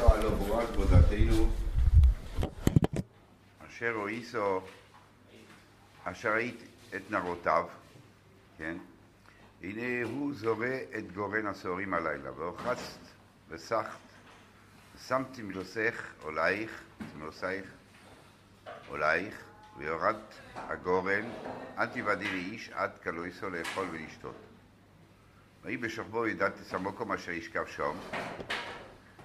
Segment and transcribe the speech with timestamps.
[0.00, 1.50] עשו עלו בורא כבודתנו,
[3.68, 4.60] אשר הועיסו,
[6.04, 6.62] אשר ראית
[6.96, 7.66] את נרותיו,
[8.58, 8.76] כן?
[9.62, 12.98] הנה הוא זורה את גורן הסוהרים הלילה, והוחצת
[13.48, 13.98] וסחת,
[14.96, 16.82] ושמתי מלוסך עולייך,
[17.18, 17.66] מלוסייך
[18.88, 19.42] עולייך,
[19.76, 20.20] ויורד
[20.54, 21.30] הגורן,
[21.78, 24.36] אל תיבדי לאיש עד כלויסו לאכול ולשתות.
[25.62, 27.96] ויהי בשוכבו ידעתי סמוקום אשר ישכב שום,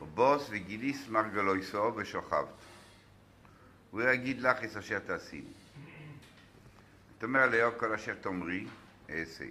[0.01, 2.47] ובוס וגיליס מרגלויסו ושוכבת.
[3.91, 5.43] הוא יגיד לך את אשר תעשי.
[7.17, 8.67] תאמר לאהו כל אשר תאמרי,
[9.09, 9.45] אעשה.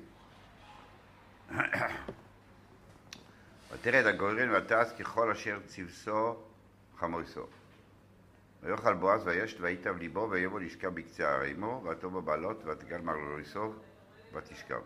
[3.73, 6.37] ותרד הגורן ותעש ככל אשר צבסו
[6.99, 7.47] חמוסו.
[8.63, 13.73] ויאכל בועז וישת ויטב ליבו ויבוא לשכב בקצה ערימו ותבוא בעלות ותגל מרגלויסו
[14.35, 14.81] ותשכב.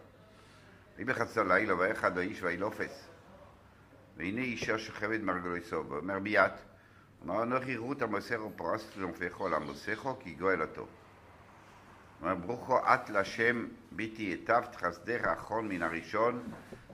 [0.97, 3.09] ויהי בחצה לילה ואחד האיש וילופס.
[4.19, 6.53] והנה אישה שוכבת מרגלויסו ואומר מיד
[7.25, 10.87] אמר אנוכי רות המוסכו פרסת לנפךו למוסכו כי גואל אותו.
[12.21, 16.43] אומר ברוכו את לשם ביתי היטבת חסדך האחרון מן הראשון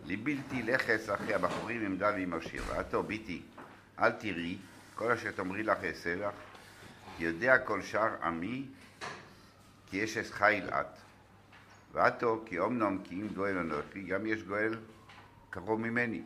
[0.05, 2.62] לבלתי לכס אחרי הבחורים עמדה ועם השיר.
[2.66, 3.42] ועתו ביתי
[3.98, 4.59] אל תראי
[4.94, 6.34] כל אשר תאמרי לך אעשה לך
[7.19, 8.66] יודע כל שאר עמי
[9.86, 10.98] כי יש אס חיל את.
[11.92, 14.78] ועתו כי אמנם כי אם גואל אנוכי גם יש גואל
[15.50, 16.22] קרוב ממני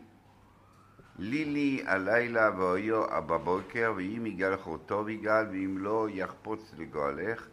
[1.19, 7.47] לילי הלילה ואויו בבוקר ואם יגאל חורתו ויגאל ואם לא יחפוץ לגואלך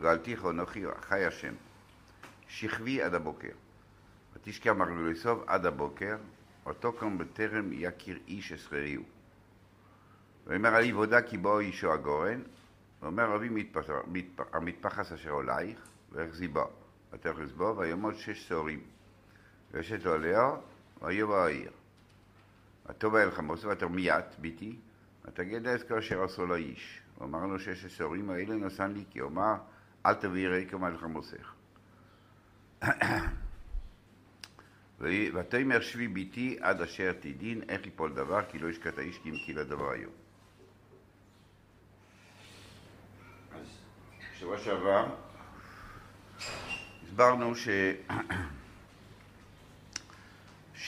[0.00, 1.54] גאלתיך אנוכי חי השם.
[2.48, 3.52] שכבי עד הבוקר.
[4.34, 6.16] ותשכב מרגלויסוב עד הבוקר
[6.66, 9.02] אותו קום בטרם יכיר איש אסחריהו
[10.46, 12.42] ואומר על עבודה כי בואו אישו הגורן.
[13.02, 13.48] ואומר רבי
[14.52, 15.78] המטפחס אשר עולייך
[16.12, 16.64] והחזיבו
[17.12, 18.80] ותכס בו ויאמר שש שעורים
[19.70, 20.50] וישת לו עליה
[21.02, 21.70] ויבוא העיר
[22.88, 24.76] ותאמר אל חמוס ותאמר מיד ביתי
[25.24, 27.00] ותגיד אז כל אשר עשו לו איש?
[27.18, 29.54] ואמר לו שש השעורים האלה נתן לי כי אומר
[30.06, 31.52] אל תביאי רקם על חמוסך
[35.34, 39.34] ותאמר שבי ביתי עד אשר תדין איך יפול דבר כי לא ישקט האיש כי אם
[39.46, 40.12] כי לדבר היום.
[43.54, 43.66] אז
[44.34, 45.06] שבוע שעבר
[47.02, 47.68] הסברנו ש...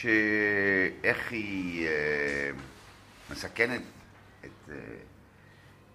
[0.00, 2.50] שאיך היא אה,
[3.30, 3.82] מסכנת
[4.44, 4.74] את, אה,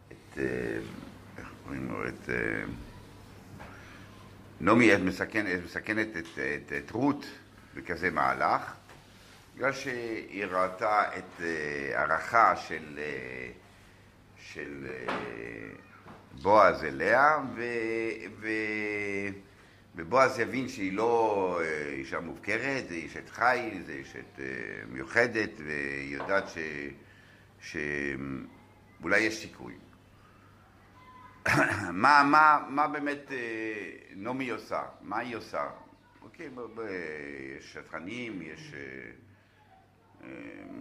[0.07, 0.43] את, אה,
[1.37, 2.29] איך קוראים לו, את
[4.61, 7.25] נעמי מסכנת, מסכנת את, את, את רות
[7.75, 8.73] בכזה מהלך,
[9.55, 11.41] בגלל שהיא ראתה את
[11.93, 12.99] הערכה של,
[14.37, 14.87] של
[16.41, 17.63] בועז אליה, ו,
[18.39, 18.47] ו,
[19.95, 24.39] ובועז יבין שהיא לא אישה מופקרת, זה אשת חיל, זה אשת
[24.89, 26.57] מיוחדת, והיא יודעת ש...
[27.59, 29.73] שאולי יש סיכוי.
[31.91, 33.31] מה, מה, מה באמת
[34.15, 34.83] נעמי עושה?
[35.01, 35.69] מה היא עושה?
[36.21, 36.49] אוקיי,
[37.57, 38.73] יש שטחנים, יש...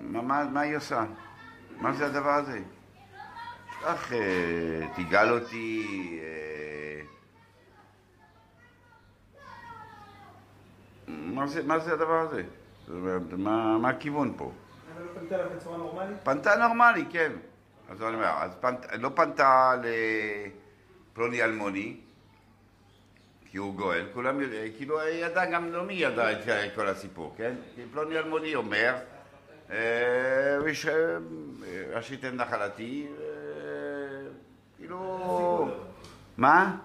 [0.03, 1.05] מה, מה, מה היא עושה?
[1.81, 2.61] מה זה הדבר הזה?
[3.83, 4.13] כך
[4.97, 5.87] תגאל אותי
[11.09, 12.43] מה זה, מה זה הדבר הזה?
[12.87, 14.53] זאת אומרת, מה, מה הכיוון פה?
[14.95, 16.17] אבל לא פנתה אליו בצורה נורמלית?
[16.23, 17.33] פנתה נורמלי, כן.
[17.91, 18.75] אז אני אומר, אז פנ...
[18.99, 19.75] לא פנתה
[21.13, 21.97] לפלוני אלמוני,
[23.51, 26.39] כי הוא גואל, כולם יודעים, כאילו ידע גם לא מי ידע את
[26.75, 27.55] כל הסיפור, כן?
[27.75, 28.95] כי פלוני אלמוני אומר,
[31.93, 33.07] ראשיתם נחלתי,
[34.77, 35.69] כאילו...
[36.37, 36.77] מה?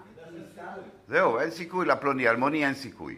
[1.08, 3.16] זהו, אין סיכוי לפלוני אלמוני, אין סיכוי.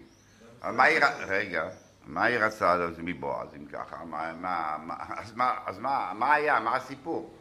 [1.28, 1.68] רגע,
[2.06, 4.04] מה היא רצה מבועז אם ככה?
[4.04, 6.60] מה, מה, מה, אז, מה, אז מה, מה היה?
[6.60, 7.34] מה הסיפור?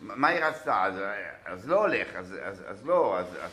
[0.00, 0.84] מה היא רצתה?
[0.84, 0.94] אז,
[1.44, 3.50] אז לא הולך, אז, אז, אז לא, אז, אז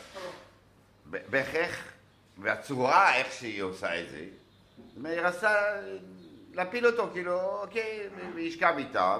[1.06, 1.76] בהכרח,
[2.38, 4.24] והצורה איך שהיא עושה את זה,
[5.04, 5.54] היא רצתה
[6.52, 9.18] להפיל אותו, כאילו, אוקיי, וישכב איתה,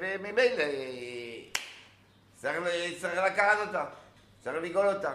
[0.00, 0.64] וממילא
[3.00, 3.84] צריך לקחת אותה,
[4.44, 5.12] צריך לגאול אותה.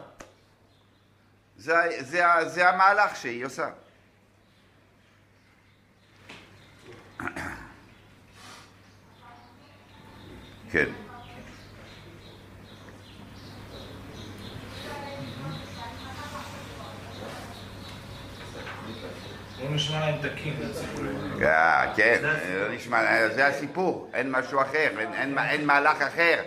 [1.60, 3.70] זה, זה, זה המהלך שהיא עושה.
[10.72, 10.86] כן.
[19.60, 20.56] לא נשמע להם תקין.
[21.96, 22.20] כן,
[22.60, 24.90] לא נשמע, זה הסיפור, אין משהו אחר,
[25.50, 26.44] אין מהלך אחר.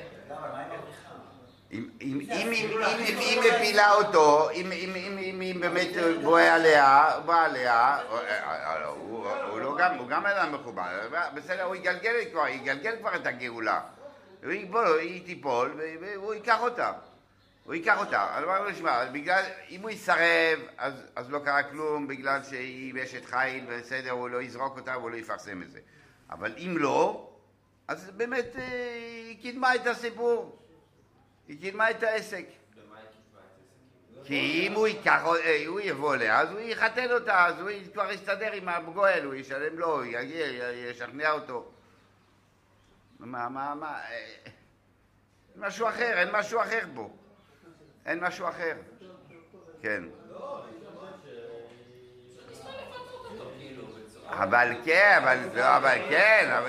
[1.72, 5.88] אם היא מפילה אותו, אם היא באמת
[6.22, 7.98] בואה עליה, בא עליה,
[9.50, 13.80] הוא לא גם, הוא גם אדם מכובד, בסדר, הוא יגלגל כבר, יגלגל כבר את הגאולה.
[14.42, 16.92] היא תיפול והוא ייקח אותה.
[17.64, 18.26] הוא ייקח אותה.
[18.34, 23.24] אז אמרנו שמע, בגלל, אם הוא יסרב, אז, אז לא קרה כלום, בגלל שהיא אשת
[23.24, 25.78] חיל, בסדר, הוא לא יזרוק אותה והוא לא יפרסם את זה.
[26.30, 27.30] אבל אם לא,
[27.88, 30.61] אז באמת היא קידמה את הסיפור.
[31.48, 32.44] היא קידמה את העסק.
[34.24, 35.22] כי אם הוא ייקח,
[35.66, 39.78] הוא יבוא אליה, אז הוא יחתן אותה, אז הוא כבר יסתדר עם הגואל, הוא ישלם
[39.78, 40.46] לו, יגיע,
[40.90, 41.72] ישכנע אותו.
[43.18, 44.00] מה, מה, מה,
[45.56, 47.10] משהו אחר, אין משהו אחר פה.
[48.06, 48.76] אין משהו אחר.
[49.82, 50.04] כן.
[54.26, 56.62] אבל כן, אבל, לא, אבל כן,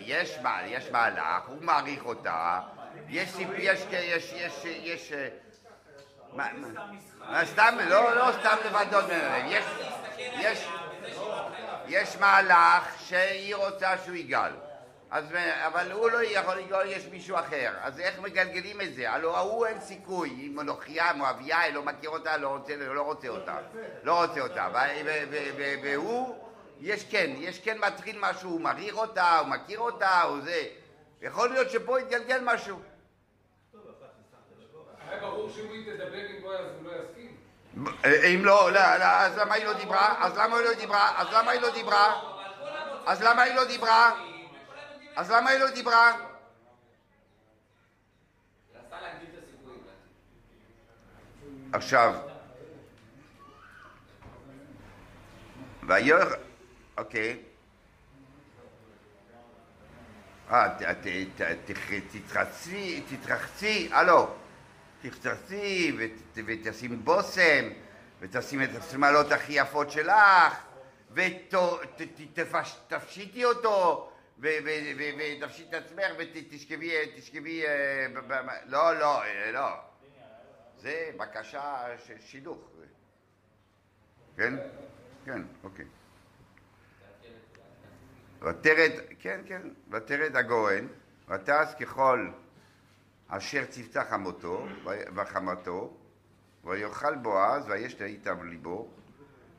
[0.00, 2.60] יש, יש מהלך, הוא מעריך אותה,
[3.10, 5.12] יש, יש, יש, יש, יש,
[6.32, 6.48] מה,
[7.18, 9.04] מה, סתם, לא, לא סתם לבדות
[9.46, 9.64] יש,
[10.20, 10.68] יש,
[11.86, 14.52] יש מהלך שהיא רוצה שהוא יגאל.
[15.66, 17.72] אבל הוא לא יכול לגאול, יש מישהו אחר.
[17.82, 19.10] אז איך מגלגלים את זה?
[19.10, 23.58] הלוא ההוא אין סיכוי, אם מנוחיה, מואביה, לא מכיר אותה, לא רוצה, לא רוצה אותה.
[24.02, 24.68] לא רוצה אותה.
[25.82, 26.36] והוא,
[26.80, 30.64] יש כן, יש כן מתחיל משהו, הוא מריר אותה, הוא מכיר אותה, הוא זה.
[31.22, 32.80] יכול להיות שפה יתגלגל משהו.
[35.40, 37.36] היה ברור שאם היא תדבר עם בועז הוא לא יסכים.
[38.34, 40.14] אם לא, אז למה היא לא דיברה?
[40.24, 41.20] אז למה היא לא דיברה?
[41.20, 42.20] אז למה היא לא דיברה?
[43.06, 44.12] אז למה היא לא דיברה?
[45.16, 46.16] אז למה היא לא דיברה?
[51.72, 52.14] עכשיו,
[55.88, 56.18] ויור...
[56.98, 57.38] אוקיי.
[60.50, 60.68] אה,
[62.12, 64.34] תתרחצי, תתרחצי, הלו,
[65.02, 65.96] תתרחצי
[66.34, 67.68] ותשים בושם
[68.20, 70.54] ותשים את השמלות הכי יפות שלך
[71.12, 72.28] ותפשיטי
[73.44, 77.62] אותו ותפשיט את עצמך ותשכבי, תשכבי,
[78.66, 79.68] לא, לא, לא.
[80.78, 82.58] זה בקשה של שידוך.
[84.36, 84.54] כן?
[85.24, 85.84] כן, אוקיי.
[88.42, 90.86] ותרד, כן, כן, ותרד הגורן,
[91.28, 92.30] ותעש ככל
[93.30, 94.66] אשר צפתה חמותו
[95.14, 95.96] וחמתו,
[96.64, 98.88] ויאכל בועז, ויש איתם ליבו,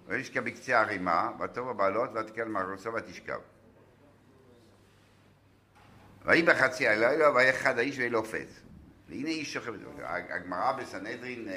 [0.07, 3.39] וישכב בקצה הרימה, וטוב הבעלות, ותקל מרוסו ותשכב.
[6.25, 8.62] ויהי בחצי הלילה, ויהיה אחד האיש וילופץ.
[9.09, 9.73] והנה איש שוכב.
[10.03, 11.47] הגמרא בסנהדרין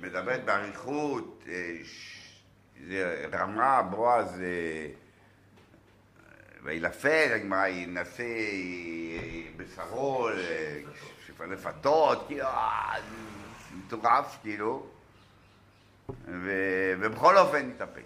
[0.00, 1.44] מדברת באריכות,
[3.32, 4.42] רמה, בועז,
[6.62, 8.24] וילפת, הגמרא ינשא
[9.56, 10.28] בשרו,
[11.50, 12.46] לפתות, כאילו,
[13.76, 14.86] מטורף, כאילו,
[16.08, 18.02] ובכל אופן התאפק.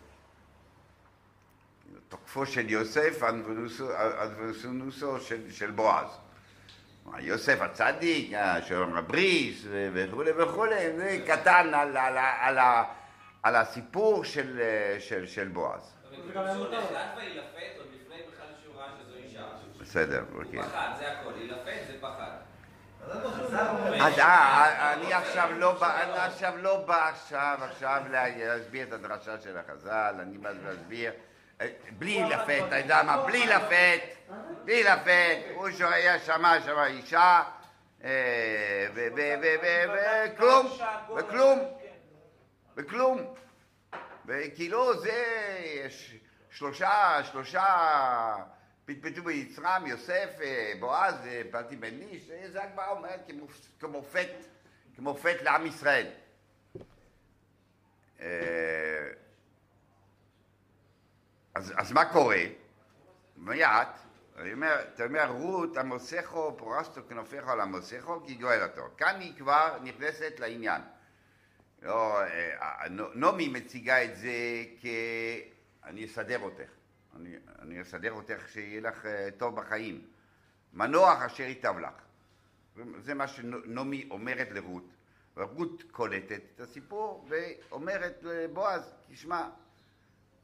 [2.09, 3.23] תוקפו של יוסף,
[3.95, 5.21] אדוונוסונוסו
[5.51, 6.09] של, בועז.
[7.19, 8.33] יוסף הצדיק,
[8.65, 11.73] שלום הבריס וכולי וכולי, זה קטן
[13.43, 14.61] על, הסיפור של,
[14.99, 15.93] של, של בועז.
[19.97, 20.63] בסדר, אוקיי.
[20.63, 22.31] פחד, זה הכל, להילפת זה פחד.
[24.01, 29.41] אז אה, אני עכשיו לא בא, אני עכשיו לא בא עכשיו, עכשיו להסביר את הדרשה
[29.41, 31.13] של החז"ל, אני בא להסביר
[31.99, 33.23] בלי לפת, אתה יודע מה?
[33.27, 34.01] בלי לפת,
[34.65, 37.43] בלי לפת, הוא היה שמע שם אישה,
[38.95, 40.67] וכלום,
[41.17, 41.59] וכלום,
[42.77, 43.35] וכלום.
[44.27, 45.25] וכאילו זה,
[46.51, 47.65] שלושה, שלושה
[48.87, 50.39] פטפטו ביצרם, יוסף,
[50.81, 51.15] בועז,
[51.51, 53.31] פלטי בן איש, זה הגמרא אומרת
[53.81, 54.29] כמופת,
[54.97, 56.07] כמופת לעם ישראל.
[61.55, 62.43] אז, אז מה קורה?
[63.37, 63.89] מיד,
[64.37, 68.83] אני אומר, אתה אומר, רות עמוסכו פורסתו כנופיך על עמוסכו כי גואל אותו.
[68.97, 70.83] כאן היא כבר נכנסת לעניין.
[71.83, 72.21] לא,
[73.15, 74.29] נעמי מציגה את זה
[74.81, 74.87] כ...
[75.85, 76.71] אני אסדר אותך.
[77.17, 79.07] אני, אני אסדר אותך שיהיה לך
[79.37, 80.07] טוב בחיים.
[80.73, 81.95] מנוח אשר ייטב לך.
[82.99, 84.85] זה מה שנעמי אומרת לרות.
[85.37, 89.49] ורות קולטת את הסיפור ואומרת לבועז, תשמע,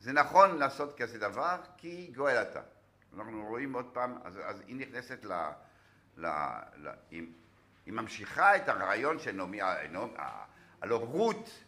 [0.00, 2.60] זה נכון לעשות כזה דבר כי גואל אתה.
[3.16, 5.32] אנחנו רואים עוד פעם, אז, אז היא נכנסת ל...
[6.16, 6.26] ל,
[6.76, 7.26] ל היא,
[7.86, 9.60] היא ממשיכה את הרעיון של נעמי,
[10.80, 11.64] הלוא רות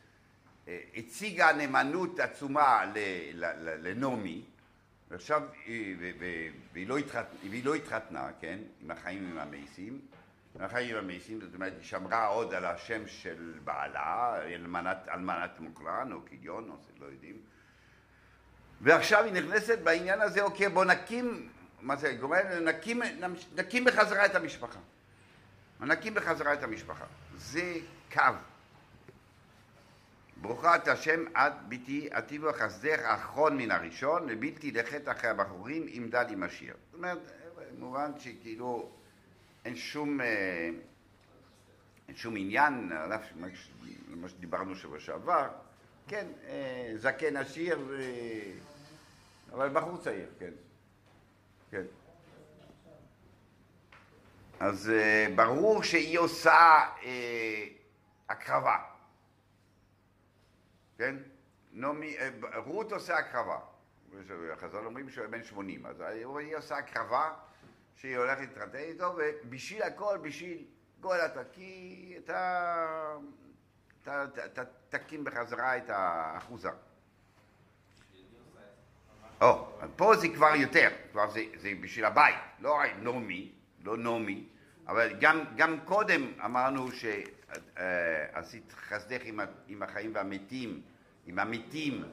[0.95, 2.93] הציגה נאמנות עצומה
[3.61, 4.45] לנעמי,
[5.15, 5.43] ועכשיו,
[6.73, 10.01] והיא לא, התחתנה, והיא לא התחתנה, כן, עם החיים עם המייסים,
[10.61, 16.19] החיים המעיסים, זאת אומרת, היא שמרה עוד על השם של בעלה, אלמנת, אלמנת מוקרן או
[16.27, 17.37] כיליון, או לא יודעים.
[18.81, 21.49] ועכשיו היא נכנסת בעניין הזה, אוקיי, בוא נקים,
[21.81, 22.47] מה זה גורם?
[22.65, 23.03] נקים,
[23.57, 24.81] נקים בחזרה את המשפחה.
[25.81, 27.05] נקים בחזרה את המשפחה.
[27.37, 27.75] זה
[28.13, 28.23] קו.
[30.45, 36.09] ברוכה את השם את ביתי, עתיבו חסדך האחרון מן הראשון, ובלתי לכת אחרי הבחורים, עם
[36.09, 36.75] דל עם השיר.
[36.91, 37.19] זאת אומרת,
[37.79, 38.91] במובן שכאילו
[39.65, 40.71] אין שום, אה,
[42.09, 43.23] אין שום עניין, על אף
[44.09, 45.49] מה שדיברנו שבוע שעבר,
[46.09, 48.03] כן, אה, זקן עשיר, ו...
[49.53, 50.53] אבל בחור צעיר, כן,
[51.71, 51.85] כן.
[54.61, 56.81] אז אה, ברור שהיא עושה
[58.29, 58.94] הקרבה.
[60.99, 61.17] כן?
[61.73, 63.59] נעמי, אה, רות עושה הקרבה.
[64.57, 67.33] חז"ל אומרים שהוא בן 80, אז היא עושה הקרבה
[67.97, 70.65] שהיא הולכת להתחתן איתו, ובשביל הכל, בשביל
[71.01, 73.17] גואלתה, כי אתה,
[74.03, 76.71] אתה, אתה, אתה תקים בחזרה את האחוזה.
[79.41, 83.53] או, פה זה כבר יותר, כבר זה, זה בשביל הבית, לא נעמי,
[83.85, 84.49] לא נעמי,
[84.89, 90.81] אבל גם, גם קודם אמרנו שעשית חסדך עם, עם החיים והמתים,
[91.27, 92.05] עם המתים,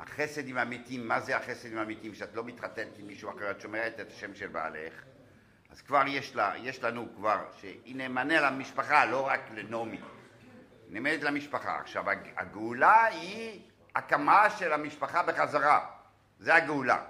[0.00, 2.14] החסד עם המתים, מה זה החסד עם המתים?
[2.14, 4.92] שאת לא מתחתנת עם מישהו אחר, את שומרת את השם של בעלך,
[5.70, 10.00] אז כבר יש, לה, יש לנו כבר, שהיא נאמנה למשפחה, לא רק לנעמי,
[10.88, 11.80] נאמנת למשפחה.
[11.80, 12.04] עכשיו,
[12.36, 13.60] הגאולה היא
[13.94, 15.86] הקמה של המשפחה בחזרה,
[16.38, 17.02] זה הגאולה.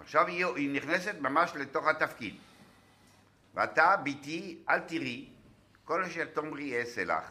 [0.00, 2.36] עכשיו היא, היא נכנסת ממש לתוך התפקיד.
[3.56, 5.28] ואתה, ביתי, אל תראי,
[5.84, 7.24] כל אשר תאמרי אעשה לך.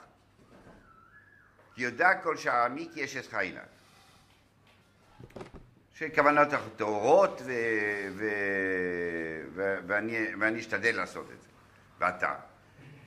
[1.75, 3.63] כי יודע כל שעמי כי יש אשתך עיניו.
[5.94, 7.51] שכוונות טהורות ו...
[8.12, 8.25] ו...
[9.53, 9.77] ו...
[9.88, 10.36] ואני...
[10.39, 11.48] ואני אשתדל לעשות את זה.
[12.00, 12.36] ואתה.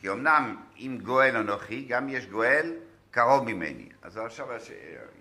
[0.01, 2.77] כי אמנם אם גואל אנוכי, גם יש גואל
[3.11, 3.89] קרוב ממני.
[4.03, 4.49] אז עכשיו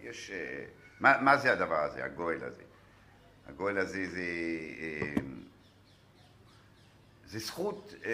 [0.01, 0.31] יש...
[0.99, 2.63] מה, מה זה הדבר הזה, הגואל הזה?
[3.47, 4.21] הגואל הזה זה...
[7.27, 8.11] זה זכות, אה,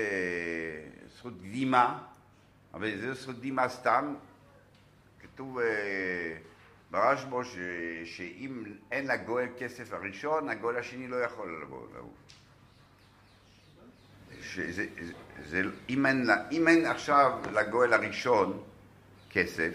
[1.18, 2.04] זכות קדימה,
[2.74, 4.16] אבל זה זכות קדימה סתם,
[5.22, 6.38] כתוב אה,
[6.92, 7.42] ברשב"ו
[8.06, 12.12] שאם אין לגואל כסף הראשון, הגואל השני לא יכול לבוא להוא.
[14.42, 14.86] שזה,
[15.46, 18.64] זה, אם, אין, אם אין עכשיו לגואל הראשון
[19.30, 19.74] כסף,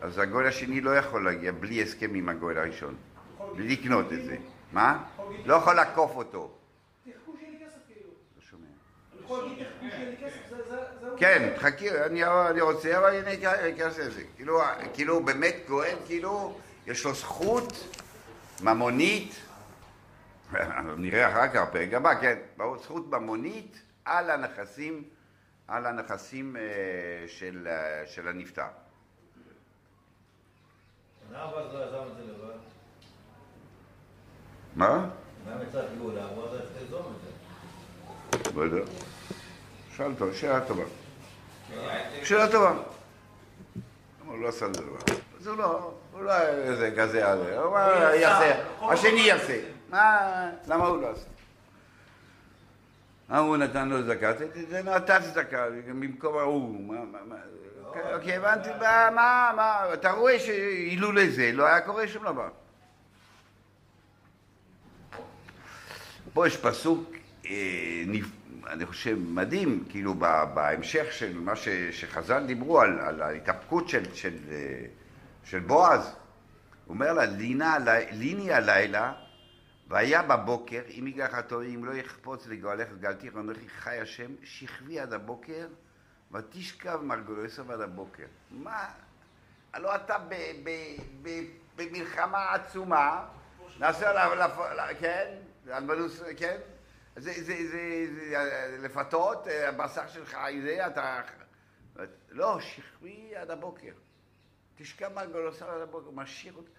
[0.00, 2.94] אז הגואל השני לא יכול להגיע בלי הסכם עם הגואל הראשון,
[3.56, 4.36] בלי לקנות את זה.
[4.72, 5.04] מה?
[5.44, 6.56] לא יכול לעקוף אותו.
[11.18, 14.22] כן, חכי, אני רוצה, אבל אני אכנס לזה.
[14.36, 14.60] כאילו,
[14.94, 17.72] כאילו, באמת גואל, כאילו, יש לו זכות
[18.62, 19.34] ממונית,
[20.96, 22.38] נראה אחר כך, פרק הבא, כן,
[22.82, 25.04] זכות ממונית על הנכסים,
[25.68, 26.62] על הנכסים אה,
[27.26, 28.66] של, אה, של הנפטר.
[34.76, 35.08] מה?
[35.46, 36.24] מה מצד גאולה?
[36.24, 37.20] הוא רצה ליזום את
[38.42, 38.45] זה.
[38.56, 38.90] לא יודע.
[39.96, 40.84] שאל טוב, שאלה טובה.
[42.24, 42.74] שאלה טובה.
[44.26, 45.16] הוא לא עשה את זה דבר.
[45.40, 47.78] אז הוא לא, הוא לא איזה כזה הזה, הוא
[48.14, 49.60] יעשה, השני יעשה.
[50.66, 51.26] למה הוא לא עשה?
[53.28, 54.32] ההוא נתן לו צדקה,
[54.68, 56.94] זה נתן צדקה, במקום ההוא,
[58.14, 62.48] אוקיי, הבנתי, מה, מה, אתה רואה שאילולא זה לא היה קורה שום דבר.
[66.32, 67.10] פה יש פסוק
[67.46, 68.02] אה,
[68.66, 70.14] אני חושב, מדהים, כאילו
[70.54, 71.52] בהמשך של מה
[71.90, 74.36] שחז"ל דיברו על, על ההתאפקות של, של,
[75.44, 76.02] של בועז,
[76.86, 77.76] הוא אומר לה, לינה,
[78.12, 79.12] ליני הלילה,
[79.88, 85.12] והיה בבוקר, אם יגלח הטוב, אם לא יחפוץ לגואלך וגלתי, ואנוכי חי השם, שכבי עד
[85.12, 85.66] הבוקר,
[86.32, 88.26] ותשכב מרגולסו עד הבוקר.
[88.50, 88.84] מה?
[89.72, 90.70] הלוא אתה ב, ב,
[91.22, 91.28] ב,
[91.76, 93.24] במלחמה עצומה,
[93.78, 94.50] נעשה עליו,
[95.00, 95.34] כן,
[96.36, 96.56] כן,
[97.16, 101.22] זה, זה, זה, זה לפתות, הבשר שלך זה, אתה...
[102.28, 103.92] לא, שכבי עד הבוקר.
[104.74, 106.70] תשכב מהגולוסר עד הבוקר, משאיר אותך.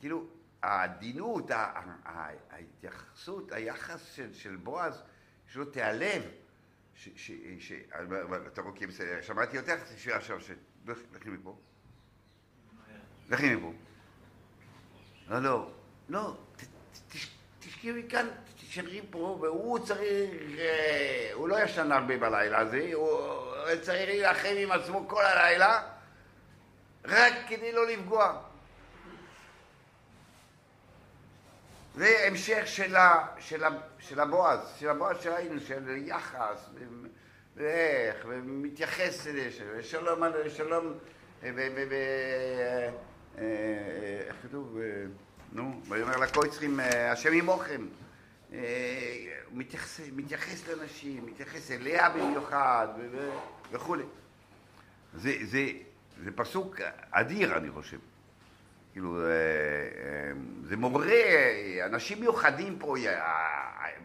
[0.00, 0.26] כאילו,
[0.62, 1.50] העדינות,
[2.50, 5.02] ההתייחסות, היחס של, של בועז,
[5.48, 6.22] יש לו תיעלב.
[8.46, 10.38] אתה רואה, שמעתי אותך, תשאיר עכשיו,
[10.86, 11.58] לכי מפה.
[13.30, 13.72] לכי מפה.
[15.28, 15.72] לא, לא,
[16.08, 16.36] לא,
[17.58, 18.26] תשכבי כאן,
[18.70, 23.20] תשארי פה, והוא צריך, אה, הוא לא ישן הרבה בלילה הזה, הוא
[23.82, 25.82] צריך להילחם עם עצמו כל הלילה,
[27.04, 28.40] רק כדי לא לפגוע.
[31.94, 36.68] זה המשך של, ה, של, ה, של הבועז, של הבועז שראינו, של יחס,
[37.56, 40.94] ואיך, ומתייחס לשלום, ושלום, שלום,
[41.42, 41.60] ו...
[41.92, 42.90] אה,
[43.38, 43.44] אה,
[44.26, 44.78] איך כתוב?
[45.52, 46.80] נו, ויאמר לקויצרים,
[47.12, 47.86] השם עמוכם.
[48.52, 52.88] אה, מתייחס, מתייחס לאנשים, מתייחס אליה במיוחד
[53.72, 54.04] וכולי.
[55.14, 55.66] זה, זה,
[56.24, 56.80] זה פסוק
[57.10, 57.98] אדיר, אני חושב.
[58.92, 60.32] כאילו, אה, אה,
[60.64, 61.08] זה מעורר
[61.86, 62.96] אנשים מיוחדים פה,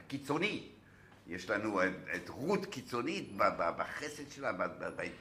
[0.07, 0.67] קיצוני.
[1.27, 3.31] יש לנו את, רות קיצונית
[3.77, 4.51] בחסד שלה,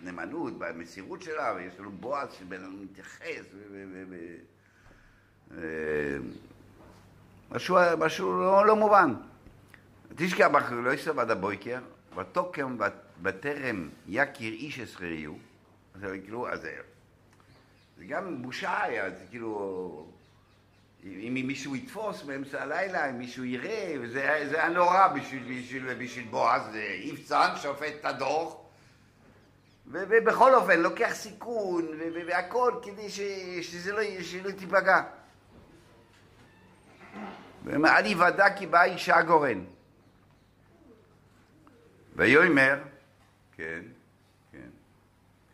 [0.01, 3.85] בנאמנות, במסירות שלה, ויש לנו בועז שבין מתייחס, ו-
[7.51, 9.15] משהו, משהו לא, לא מובן.
[10.17, 11.79] תשכח לא יסב עד הבויקר,
[12.17, 12.79] ותוקם
[13.23, 15.39] בטרם יכיר איש אסחריהו,
[16.01, 20.07] זה כאילו, אז זה, גם בושה היה, זה כאילו,
[21.05, 26.25] אם מישהו יתפוס באמצע הלילה, אם מישהו יראה, וזה זה היה נורא בשביל, בשביל, בשביל
[26.25, 26.63] בועז,
[27.03, 28.57] יבצן שופט את הדוח,
[29.87, 31.89] ובכל אופן לוקח סיכון
[32.27, 33.21] והכל כדי ש-
[33.63, 35.03] שזה לא, שלא תיפגע.
[37.69, 39.65] אל יוודע כי באה אישה גורן.
[42.17, 42.79] ויאמר,
[43.57, 43.81] כן,
[44.53, 44.59] כן,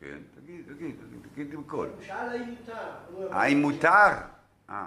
[0.01, 1.89] כן, תגיד, תגיד, תגיד, תגיד בקול.
[1.89, 3.33] הוא שאל האם מותר.
[3.37, 4.09] האם מותר?
[4.69, 4.85] אז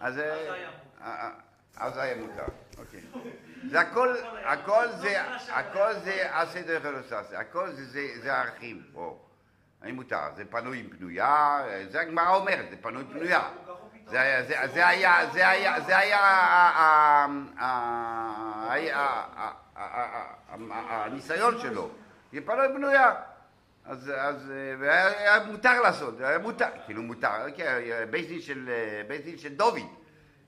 [0.00, 1.28] אז היה מותר.
[1.76, 2.44] אז היה מותר,
[2.78, 3.00] אוקיי.
[3.70, 9.24] זה הכל, הכל זה, הכל זה הסדר חלוססה, הכל זה- הערכים פה.
[9.82, 10.20] האם מותר?
[10.36, 13.48] זה פנוי עם פנויה, זה הגמרא אומרת, זה פנוי עם פנויה.
[14.08, 14.20] זה
[14.86, 15.26] היה,
[20.88, 21.90] הניסיון שלו.
[22.32, 23.14] היא פנוי בנויה.
[23.84, 24.10] אז,
[24.80, 28.70] היה מותר לעשות, היה מותר, כאילו מותר, כן, בית דין של,
[29.08, 29.78] בית דין של דוד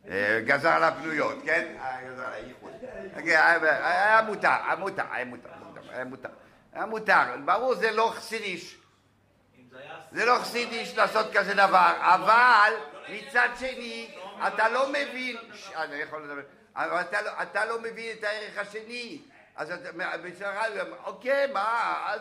[0.09, 1.75] אה, גזר על הפנויות, כן?
[1.81, 2.71] אה, גזר על האיחוד.
[2.81, 3.41] כן,
[3.83, 5.49] היה מותר, היה מותר, היה מותר,
[5.91, 6.29] היה מותר,
[6.73, 8.79] היה מותר, ברור זה לא חסידיש.
[9.59, 9.65] אם
[10.13, 12.73] זה לא חסידיש לעשות כזה דבר, אבל
[13.13, 14.11] מצד שני,
[14.47, 16.43] אתה לא מבין, ש- אני יכול לדבר,
[16.77, 19.23] אבל אתה לא- אתה לא מבין את הערך השני.
[19.57, 19.73] אז
[20.25, 20.63] בצרה,
[21.05, 22.21] אוקיי, מה, אז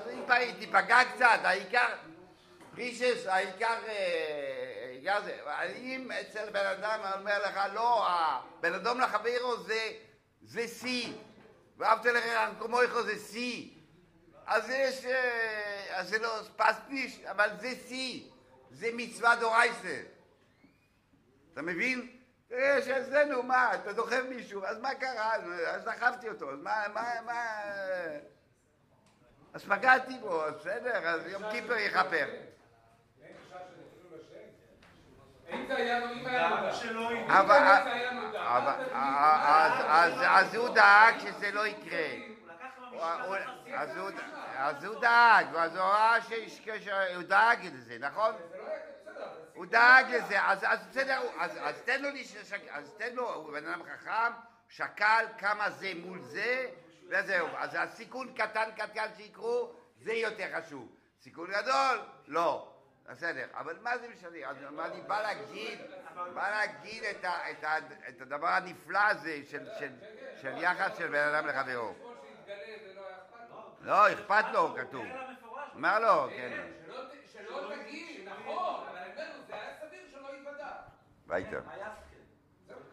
[0.60, 1.88] תיפגע קצת, העיקר,
[2.78, 5.38] רישס, העיקר, אה, העיקר זה,
[5.78, 8.08] אם אצל בן אדם אומר לך, לא,
[8.62, 9.90] בן אדם לחברו זה,
[10.68, 11.14] שיא,
[11.78, 12.24] ואהבת לך
[12.60, 13.70] כמוך זה שיא.
[14.48, 18.22] אז יש, אה, אז זה לא פסטיש, אבל זה שיא,
[18.72, 19.98] זה מצווה דורייסה.
[21.60, 22.08] אתה מבין?
[22.48, 25.34] תראה שאצלנו, מה, אתה דוחף מישהו, אז מה קרה?
[25.68, 27.44] אז דחפתי אותו, אז מה, מה, מה...
[29.54, 32.26] אז פגעתי בו, בסדר, אז יום כיפר יכפר.
[40.28, 42.08] אז- הוא דאג שזה לא יקרה.
[44.58, 48.32] אז הוא דאג, אז הוא ראה שיש קשר, הוא דאג לזה, נכון?
[48.50, 51.08] זה לא היה בסדר, אבל הוא דאג לזה, אז, תן
[52.02, 52.12] לו,
[52.72, 54.32] אז תן לו, הוא בן אדם חכם,
[54.70, 56.70] שקל כמה זה מול זה,
[57.10, 57.48] וזהו.
[57.58, 60.96] אז הסיכון קטן קטן שיקרו, זה יותר חשוב.
[61.22, 62.74] סיכון גדול, לא.
[63.10, 64.50] בסדר, אבל מה זה משנה?
[64.50, 65.80] אז אני בא להגיד,
[66.34, 69.40] בא להגיד את, הדבר הנפלא הזה
[70.42, 71.94] של, יחס של בן אדם לחברו.
[73.82, 74.76] לא אכפת לו.
[74.76, 75.06] כתוב.
[75.76, 76.72] אומר לו, כן.
[77.34, 80.72] שלא תגיד, נכון, אבל אני אומר, זה היה סביר שלא ייוודע.
[81.30, 81.62] סקל.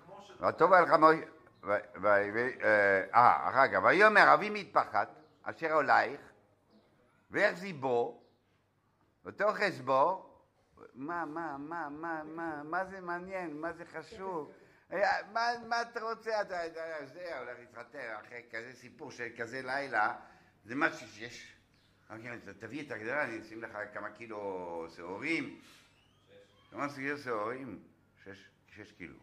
[0.05, 0.31] כמו ש...
[0.49, 1.25] וטוב על חמוי,
[3.14, 5.09] אה, אחר כך, ויאמר אבי מתפחת,
[5.42, 6.20] אשר עולייך,
[7.31, 8.22] והחזי בו,
[9.25, 10.33] ותאחז בו,
[10.94, 14.53] מה, מה, מה, מה, מה, מה זה מעניין, מה זה חשוב,
[14.92, 19.62] אה, מה, מה אתה רוצה, אתה, אתה, זה, הולך להתחתן אחרי כזה סיפור של כזה
[19.62, 20.16] לילה,
[20.64, 21.57] זה משהו שיש,
[22.11, 25.61] להם, תביא את הגדרה, אני אשים לך כמה קילו שעורים,
[26.70, 27.83] כמה קילו שעורים?
[28.26, 28.38] שש,
[28.76, 29.16] שש קילו.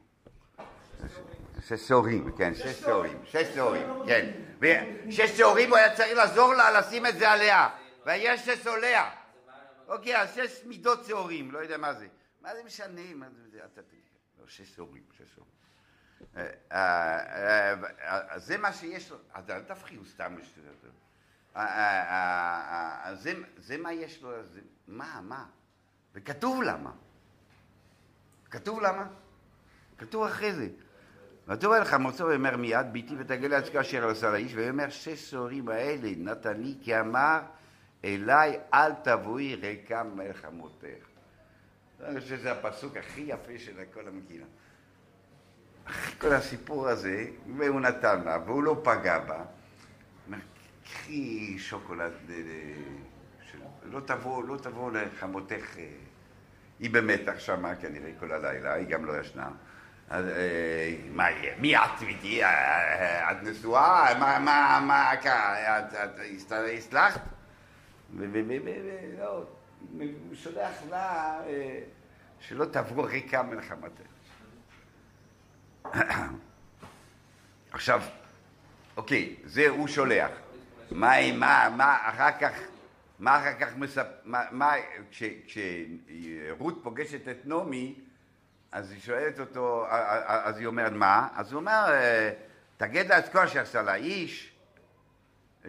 [1.60, 4.32] שש שעורים, כן, שש שעורים, שש שעורים, כן.
[4.60, 7.70] ושש שעורים הוא היה צריך לעזור לה לשים את זה עליה.
[8.06, 9.10] ויש שש עוליה.
[9.88, 12.08] אוקיי, אז שש מידות שעורים, לא יודע מה זה.
[12.42, 13.14] מה זה משנה?
[13.16, 14.00] מה זה, אתה תגיד.
[14.40, 15.54] לא, שש שעורים, שש שעורים.
[16.38, 17.74] אה, אה,
[18.32, 20.36] אה, זה מה שיש לו, אז אל תפחידו סתם.
[21.56, 23.12] אה,
[23.58, 24.32] זה- מה יש לו,
[24.88, 25.46] מה, מה?
[26.14, 26.92] וכתוב למה.
[28.54, 29.06] כתוב למה.
[29.98, 30.68] כתוב אחרי זה.
[31.48, 36.10] ותאמר לך מוצא ואומר מיד ביתי ותגל לעצמך אשר עשה לאיש ויאמר שש שעורים האלה
[36.18, 37.40] נתן לי כי אמר
[38.06, 40.86] אליי אל תבואי ריקם מלחמותך.
[42.04, 44.46] אני חושב שזה הפסוק הכי יפה של כל המגילה.
[46.22, 49.44] כל הסיפור הזה, והוא נתן לה, והוא לא פגע בה,
[50.84, 52.36] קחי שוקולד, אה,
[53.84, 55.90] לא תבוא, לא תבוא לחמותך, אה,
[56.80, 59.50] היא במתח שמה כנראה כל הלילה, היא גם לא ישנה.
[60.10, 61.56] אז אה, מה יהיה?
[61.60, 62.44] מי את איתי?
[62.44, 64.20] אה, אה, את נשואה?
[64.20, 65.80] מה, מה, מה קרה?
[65.80, 66.20] את-
[66.78, 67.22] הסלחת?
[68.18, 69.44] ו- ו- ו- ו- ו- לא,
[69.98, 70.06] הוא
[70.36, 71.40] שולח לה
[72.40, 74.02] שלא תבוא ריקה מלחמתך.
[77.72, 78.02] עכשיו,
[78.98, 80.32] אוקיי, זה הוא שולח.
[80.92, 82.52] מה, מה, מה אחר כך,
[83.20, 84.06] מה אחר כך מספ...
[84.24, 84.74] מה, מה
[85.12, 88.00] כש, כשרות פוגשת את נעמי,
[88.72, 89.86] אז היא שואלת אותו,
[90.28, 91.28] אז היא אומרת, מה?
[91.36, 92.32] אז הוא אומר, אה,
[92.78, 94.54] תגיד לה את כל אשר עשה לאיש,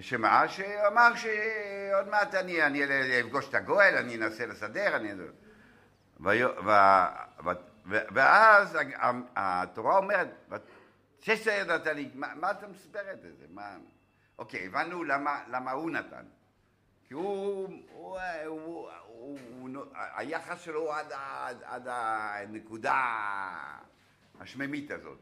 [0.01, 0.49] שמה?
[0.49, 2.81] שאמר שעוד מעט אני, אני
[3.21, 5.13] אפגוש את הגואל, אני אנסה לסדר, אני...
[6.21, 6.31] ו-
[6.65, 7.51] ו-
[7.87, 8.79] ו- ואז
[9.37, 10.29] התורה אומרת,
[11.21, 13.29] שש עשרה נתן לי, מה מה אתה מספר את זה?
[13.51, 13.77] מה...
[14.39, 16.25] אוקיי, הבנו למה, למה הוא נתן.
[17.09, 22.95] כי הוא, הוא, הוא, הוא, הוא, היחס שלו עד, עד, עד הנקודה
[24.41, 25.19] השממית הזאת.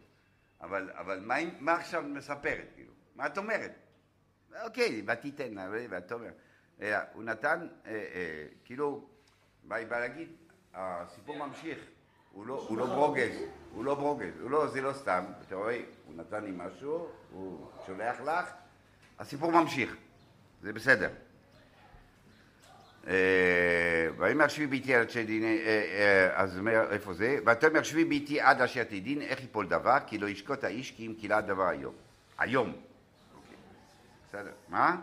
[0.60, 2.92] אבל, אבל מה, מה עכשיו מספרת, כאילו?
[3.16, 3.72] מה את אומרת?
[4.64, 5.54] אוקיי, ותיתן,
[5.90, 6.34] ואת אומרת.
[6.80, 9.08] אה, הוא נתן, אה, אה, כאילו,
[9.64, 10.28] מה היא באה להגיד?
[10.74, 11.78] הסיפור ממשיך.
[12.32, 13.36] הוא לא, הוא לא ברוגז,
[13.72, 17.70] הוא לא ברוגז, הוא לא, זה לא סתם, אתה רואה, הוא נתן לי משהו, הוא
[17.86, 18.52] שולח לך,
[19.18, 19.96] הסיפור ממשיך,
[20.62, 21.10] זה בסדר.
[23.08, 26.60] אה, ויאמר שבי ביתי עד אשר תדין, אה, אה, אז
[26.90, 27.38] איפה זה?
[27.46, 31.14] ותאמר שבי ביתי עד אשר תדין, איך יפול דבר, כי לא ישקוט האיש כי אם
[31.20, 31.94] כילה דבר היום.
[32.38, 32.68] היום.
[32.68, 33.56] אוקיי.
[34.28, 34.96] בסדר, מה?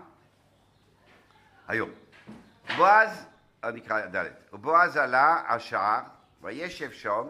[1.68, 1.90] היום.
[2.78, 3.26] בועז,
[3.64, 6.02] אה, נקרא ד', ובועז עלה השער,
[6.42, 7.24] וישב שם,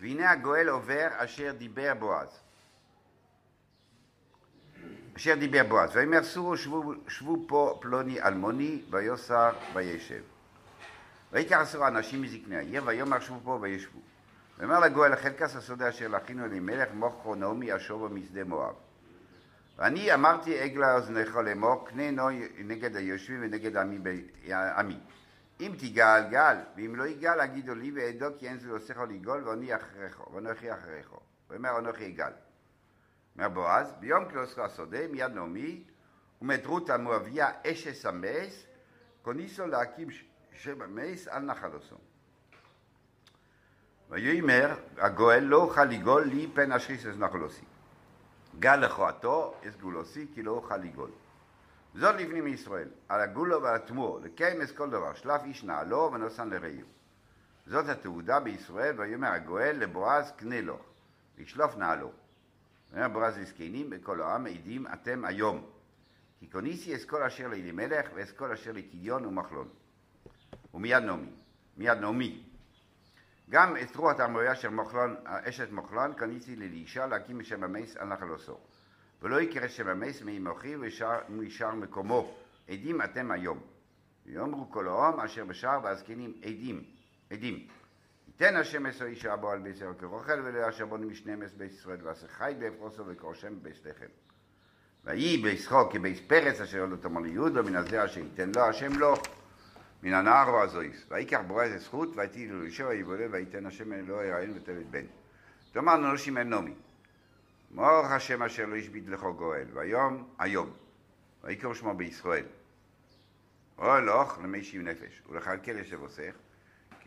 [0.00, 2.40] והנה הגואל עובר אשר דיבר בועז.
[5.18, 10.22] אשר דיבר בועז, ויאמר סורו שבו, שבו פה פלוני אלמוני, ויוסר וישב.
[11.32, 13.98] ויקח עשרה אנשים מזקני העיר, ויאמר שבו פה וישבו.
[14.58, 18.74] ויאמר לגואל חלקס השדה אשר לכינו אלימלך, מוכרו נעמי אשובו משדה מואב.
[19.78, 24.98] ואני אמרתי עגלה אוזניך לאמור, קנה נוי נגד היושבים ונגד עמי, ב- עמי.
[25.60, 29.76] אם תגאל, גאל, ואם לא יגאל, אגידו לי ועדו, כי אין זה עושך לגאול, ואני
[29.76, 31.12] אחריך, ואנוכי אחריך.
[31.50, 32.32] ואומר אנוכי יגאל.
[33.38, 35.84] אומר בועז, ביום קלוסקו השדה, מיד נעמי,
[36.42, 38.66] ומת רות המואביה אשס המס,
[39.22, 40.08] כוניסו להקים
[40.52, 41.96] שם המס על נחלוסו.
[44.10, 47.64] ויאמר הגואל לא אוכל לגאול לי פן אשריס אס נחלוסי.
[48.58, 51.10] גל לכועתו אס גולוסי כי לא אוכל לגאול.
[51.94, 56.48] זאת לבנים מישראל, על הגולו ועל התמור, לקיים אס כל דבר, שלף איש נעלו ונוסן
[56.50, 56.86] לרעיו.
[57.66, 60.78] זאת התעודה בישראל, ויאמר הגואל לבועז קנה לו,
[61.36, 62.12] וישלוף נעלו.
[62.92, 65.66] אומר בועז לזקנים בכל העם עדים אתם היום.
[66.38, 69.68] כי כוניסי אסכול אשר לאלימלך ואסכול אשר לכיליון ומחלון.
[70.74, 71.30] ומיד נעמי,
[71.76, 72.42] מיד נעמי.
[73.50, 78.58] גם את רוח המרויה של מחלון, אשת מחלון, כוניסי לאלישע להקים שם המס על נחלוסו.
[79.22, 82.34] ולא יקרא שם המס מאמוכי ומשאר מקומו.
[82.68, 83.60] עדים אתם היום.
[84.26, 86.84] ויאמרו כל העם אשר בשער והזקנים עדים,
[87.30, 87.68] עדים.
[88.40, 91.72] ייתן השם עשר איש רבו על בית ישראל כרוכל ולא אשר בונים משניהם אס בית
[91.72, 94.06] ישראל ועשה חי באפרוסו וכרושם בבית לחם.
[95.04, 99.14] ויהי בישחו כבית פרץ אשר לא תאמר ליהודה מן הזרע שייתן לו השם לו
[100.02, 101.06] מן הנער או הזויס.
[101.10, 105.04] ויקח בועז זכות ויתהי לו לאישו ויבולה וייתן השם אלוהי יראינו ותלת בן.
[105.72, 106.74] תאמר נושים אל נעמי.
[107.70, 110.72] מורך השם אשר לא השבית לכו גואל והיום היום
[111.44, 112.44] ויקרא שמו בישראל.
[113.78, 116.34] אוי לך למי שיב נפש ולכלכל ישב עושך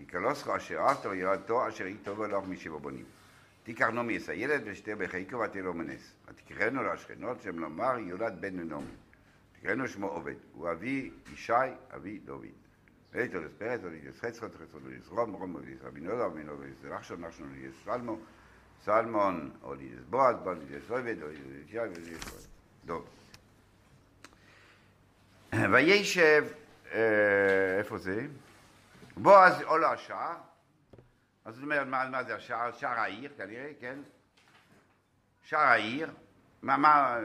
[0.02, 3.06] כי כלוסך אשר אהבתו ירדתו אשר יטובו לך משבע בונים.
[3.64, 6.14] תיקח נעמי את הילד ושתה בחיקו ותהיה מנס.
[6.28, 8.86] ותקראנו לשכנות שם לומר יולד בן לנעמי.
[9.60, 10.34] תקראנו שמו עובד.
[10.54, 11.54] הוא אבי ישי,
[11.96, 12.46] אבי דוד.
[13.14, 17.22] ואיתו לספרץ, ולידס חצחות, חצחות ולידס רום, רום ולידס רבי נולד, רבי נולד ולידס נחשון,
[17.22, 18.20] נחשון ולידס סלמו,
[18.86, 20.36] סלמון, או לידס בועז,
[20.70, 22.48] לידס עובד, או לידס ישי ולידס
[22.86, 23.06] דוב.
[25.72, 26.46] וישב,
[26.92, 28.28] אה, איפה זה?
[29.22, 30.36] בועז עולה השער,
[31.46, 32.72] אז זאת אומרת, מה, מה זה השער?
[32.72, 34.00] שער העיר כנראה, כן?
[35.44, 36.12] שער העיר,
[36.62, 37.18] מה, מה,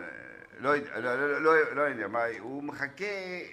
[0.58, 3.04] לא, יודע- לא, לא, לא, לא יודע, מה, הוא מחכה,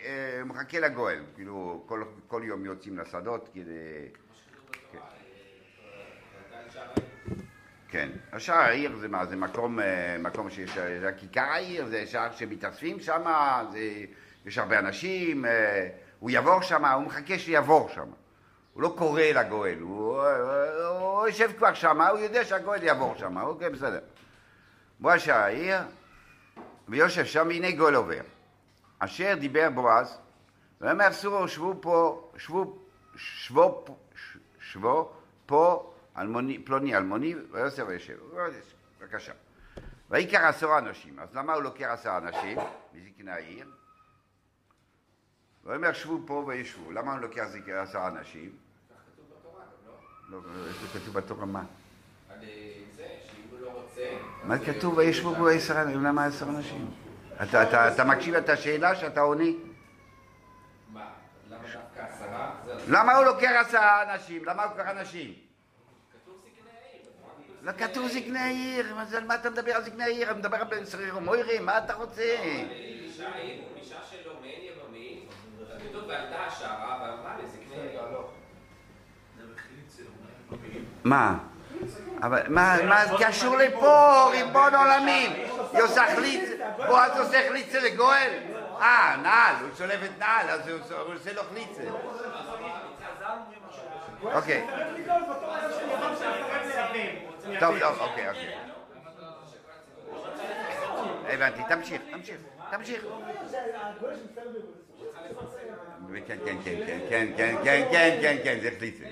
[0.03, 4.07] אה, מחכה לגואל, כאילו כל, כל יום יוצאים לשדות כדי...
[7.89, 12.31] כן, השער העיר זה מה, זה מקום, אה, מקום שיש, זה כיכר העיר, זה שער
[12.31, 13.23] שמתאספים שם,
[14.45, 18.09] יש הרבה אנשים, אה, הוא יעבור שם, הוא מחכה שיעבור שם.
[18.73, 20.21] הוא לא קורא לגואל, הוא,
[20.89, 23.99] הוא, יושב כבר שם, הוא יודע שהגואל יעבור שם, אוקיי, בסדר.
[24.99, 25.77] בוא השער העיר,
[26.87, 28.21] ויושב שם, והנה גואל עובר.
[28.99, 30.17] אשר דיבר בועז,
[30.81, 32.79] ואומר סורו שבו פה, שבו,
[33.15, 33.85] שבו,
[34.59, 35.13] שבו
[35.45, 38.17] פה אלמוני, פלוני אלמוני, ויוסף וישב.
[39.01, 39.33] בבקשה.
[40.09, 42.57] ויקר עשרה אנשים, אז למה הוא לוקח עשרה אנשים
[42.93, 43.67] מזקני העיר?
[45.63, 48.62] ואומר שבו פה וישבו, למה הוא לוקח עשרה אנשים?
[50.29, 51.63] לא, איפה כתוב בתורה מה?
[52.29, 52.35] לא.
[54.43, 56.89] מה כתוב וישבו פה עשרה, למה עשרה אנשים?
[57.43, 59.43] אתה- אתה אתה מקשיב את השאלה שאתה עונה?
[60.93, 61.05] מה?
[61.49, 62.51] למה דווקא עשרה?
[62.87, 64.45] למה הוא לוקח עשרה אנשים?
[64.45, 65.33] למה הוא לוקח אנשים?
[67.61, 68.85] לא כתוב זקני העיר,
[69.17, 70.29] על מה אתה מדבר על זקני העיר?
[70.31, 72.21] אני מדבר על בן שריר ומוירי, מה אתה רוצה?
[72.21, 75.25] אישה העיר, אישה שלו מעין יממי,
[75.89, 78.01] כתוב ועלתה השערה ואמרה לזקני העיר.
[79.37, 80.03] זה בחליצה,
[80.51, 80.85] אומרים.
[81.03, 81.37] מה?
[82.23, 85.31] אבל מה מה קשור לפה, ריבון עולמים?
[85.73, 86.49] היא עושה חליץ,
[86.87, 88.29] בועז עושה חליצה לגואל?
[88.81, 90.79] אה, נעל, הוא שולף את נעל, אז הוא
[91.15, 91.81] עושה- לו חליצה.
[94.21, 94.65] אוקיי.
[97.59, 98.55] טוב, טוב, אוקיי, אוקיי.
[101.29, 102.37] הבנתי, תמשיך, תמשיך,
[102.71, 103.03] תמשיך.
[106.27, 109.03] כן, כן, כן, כן, כן, כן, כן, כן, כן, כן, זה חליצה.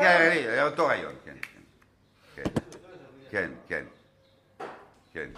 [0.00, 1.34] כן, זה אותו רעיון, כן,
[2.34, 2.42] כן,
[3.30, 3.84] כן, כן,
[5.12, 5.30] כן.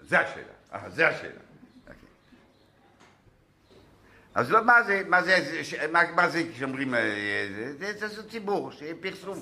[0.00, 1.40] זה השאלה, אה, זה השאלה.
[1.80, 1.94] אוקיי.
[4.34, 7.00] אז לא, מה זה, מה זה, זה- ש- מה מה זה כשאומרים, אה,
[7.56, 9.40] זה- זה זה לעשות ציבור, שיהיה פרסום.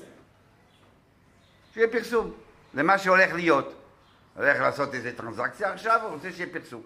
[1.75, 2.33] שיהיה פרסום
[2.75, 3.75] למה שהולך להיות.
[4.37, 6.83] הולך לעשות איזה טרנזקציה עכשיו, הוא רוצה שיהיה פרסום.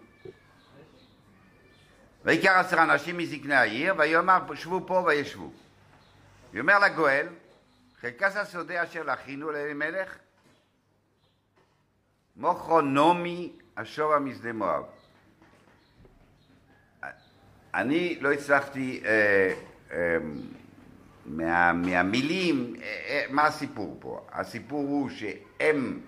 [2.25, 5.53] ויקר עשרה אנשים מזקני העיר, ויאמר שבו פה וישבו.
[6.55, 7.27] ויאמר לגואל,
[8.01, 10.19] חלקס השדה אשר להכינו לאלימלך,
[12.37, 14.85] מוכרונומי השורה משדה מואב.
[17.75, 19.55] אני לא הצלחתי אה,
[19.93, 20.17] אה,
[21.27, 24.27] מה, מהמילים, אה, אה, מה הסיפור פה?
[24.33, 26.01] הסיפור הוא שהם,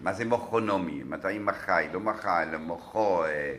[0.00, 1.02] מה זה מוכרונומי?
[1.02, 1.86] מתי מחי?
[1.92, 3.56] לא מחי, אלא מוכו, אה,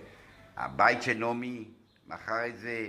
[0.57, 1.65] הבית של נעמי
[2.07, 2.87] מכר את זה,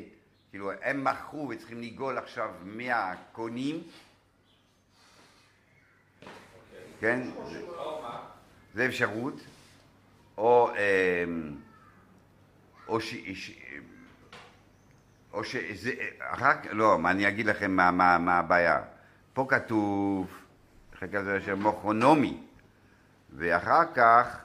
[0.53, 3.83] כאילו הם מכרו וצריכים לגאול עכשיו מהקונים,
[7.01, 7.23] כן?
[8.75, 9.35] זה- אפשרות,
[10.39, 11.57] או, אמ,
[12.89, 13.15] או ש...
[15.33, 18.83] או שזה, אחר לא, אני אגיד לכם מה, מה, מה הבעיה.
[19.35, 20.31] פה כתוב,
[20.93, 22.43] כך זה שם מוכרונומי,
[23.37, 24.45] ואחר כך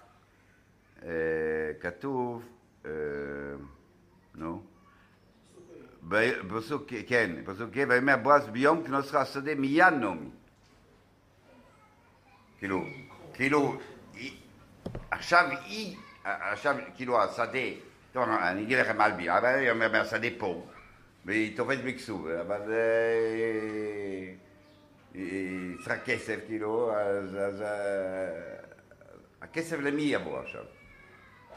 [1.03, 1.09] אה,
[1.81, 2.43] כתוב,
[2.85, 2.91] אה,
[4.35, 4.63] נו,
[6.07, 10.29] בפסוק, כן, פסוק ה' ויאמר בועז ביום כנוסך השדה מיד נעמי.
[12.59, 12.83] כאילו,
[13.33, 13.77] כאילו,
[15.11, 17.67] עכשיו היא, עכשיו כאילו השדה,
[18.11, 20.65] טוב, אני אגיד לכם על בי, אבל היא אומרת מהשדה פה,
[21.25, 24.33] והיא תופסת בכסוב, אבל אה,
[25.13, 27.67] היא צריכה כסף, כאילו, אז אה,
[29.41, 30.63] הכסף למי יבוא עכשיו?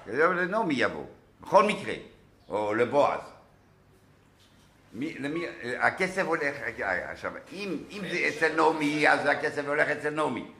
[0.06, 1.06] לנעמי יבוא,
[1.40, 1.94] בכל מקרה,
[2.48, 3.39] או לבועז.
[4.92, 5.46] מי, למי,
[5.78, 6.56] הכסף הולך,
[7.10, 10.52] עכשיו, אם, אם זה אצל נעמי, אז הכסף הולך אצל נעמי.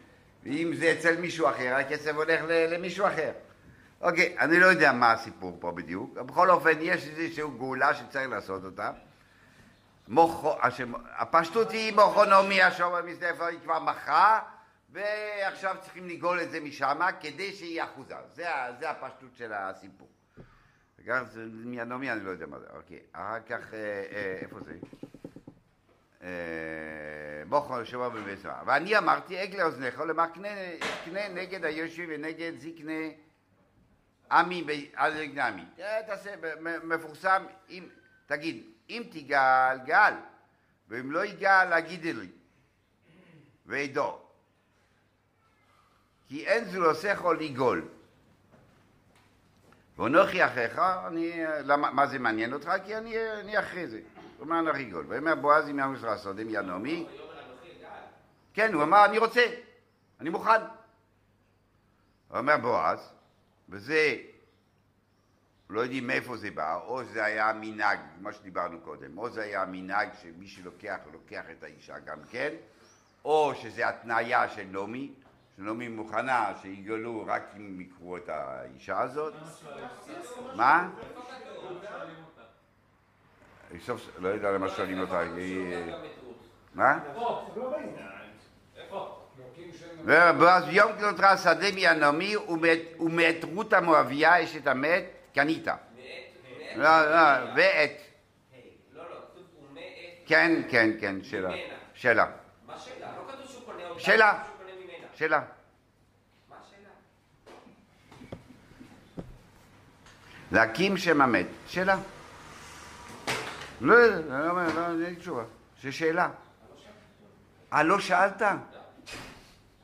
[0.43, 3.33] ואם זה אצל מישהו אחר, הכסף הולך למישהו אחר.
[4.01, 6.15] אוקיי, אני לא יודע מה הסיפור פה בדיוק.
[6.15, 8.91] בכל אופן, יש איזושהי גאולה שצריך לעשות אותה.
[10.09, 14.41] מוחו, השם, הפשטות היא מוכרונומי השור במסדפה, היא כבר מכרה,
[14.91, 18.15] ועכשיו צריכים לגאול את זה משם כדי שיהיה אחוזה.
[18.35, 18.47] זה,
[18.79, 20.09] זה הפשטות של הסיפור.
[21.03, 22.67] וגם זה מיאנומי, אני לא יודע מה זה.
[22.77, 24.75] אוקיי, אחר כך, אה, אה, איפה זה?
[26.23, 28.53] אה, בוכו שבוע בבשר.
[28.67, 33.15] ואני אמרתי, עגל אוזניך, לומר קנה, נגד היושבי ונגד זקני
[34.31, 35.65] עמי על זקני עמי.
[36.07, 36.35] תעשה,
[36.85, 37.45] מפורסם,
[38.27, 40.15] תגיד, אם תגאל, גאל,
[40.89, 42.29] ואם לא יגאל, אגידי לי,
[43.67, 44.19] ועדו.
[46.29, 47.89] כי אין זולוסך לגאול.
[50.01, 52.73] ואנוכי אחיך, אני, למה, מה זה מעניין אותך?
[52.85, 54.01] כי אני, אני אחרי זה.
[54.37, 55.05] הוא אומר אנוכי גאול.
[55.09, 57.07] ויאמר בועז עם יעמוס לעשות, עם ינומי.
[58.55, 59.47] כן, הוא אמר, אני רוצה,
[60.21, 60.61] אני מוכן.
[62.29, 63.13] הוא אומר בועז,
[63.69, 64.17] וזה,
[65.71, 69.65] לא יודעים מאיפה זה בא, או זה היה מנהג, מה שדיברנו קודם, או זה היה
[69.65, 72.55] מנהג שמי שלוקח, לוקח את האישה גם כן,
[73.25, 75.13] או שזה התניה של נעמי,
[75.61, 79.35] שנעמי מוכנה שיגאלו רק אם יקחו את האישה הזאת.
[80.55, 80.89] מה?
[83.81, 85.23] סוף, לא יודע למה שואלים אותה,
[86.75, 86.99] מה?
[88.77, 89.17] איפה?
[90.05, 95.67] ובועז ביום כנותרה השדה מיהנומי ומת- ומאת רות המואביה אשת המת קנית.
[96.77, 97.19] לא, לא,
[97.57, 98.01] ואת.
[98.95, 99.77] לא, לא, כתוב
[100.27, 101.51] כן, כן, כן, שאלה.
[101.95, 102.27] שאלה.
[102.67, 102.79] מה
[103.99, 104.43] שאלה?
[105.21, 105.43] שאלה.
[110.53, 111.47] להקים שם המת.
[111.67, 111.99] שאלה.
[113.81, 115.45] לא יודע, אני לא אומר, לא, אין לי תשובה.
[115.83, 116.31] זו שאלה.
[117.73, 118.43] אה, לא שאלת?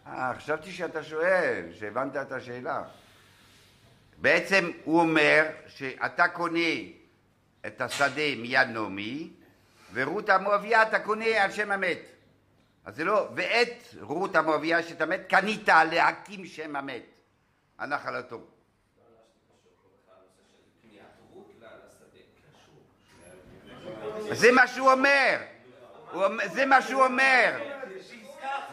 [0.06, 2.82] אה, חשבתי שאתה שואל, שהבנת את השאלה.
[4.18, 6.74] בעצם הוא אומר שאתה קונה
[7.66, 9.30] את השדה מיד נעמי,
[9.92, 12.15] ורות המואביה אתה קונה על שם המת.
[12.86, 17.02] אז זה לא, ואת רות המואביה שאת המת קנית להקים שם המת.
[17.78, 18.40] הנחלתו.
[24.30, 25.38] זה מה שהוא אומר.
[26.44, 27.52] זה מה שהוא אומר.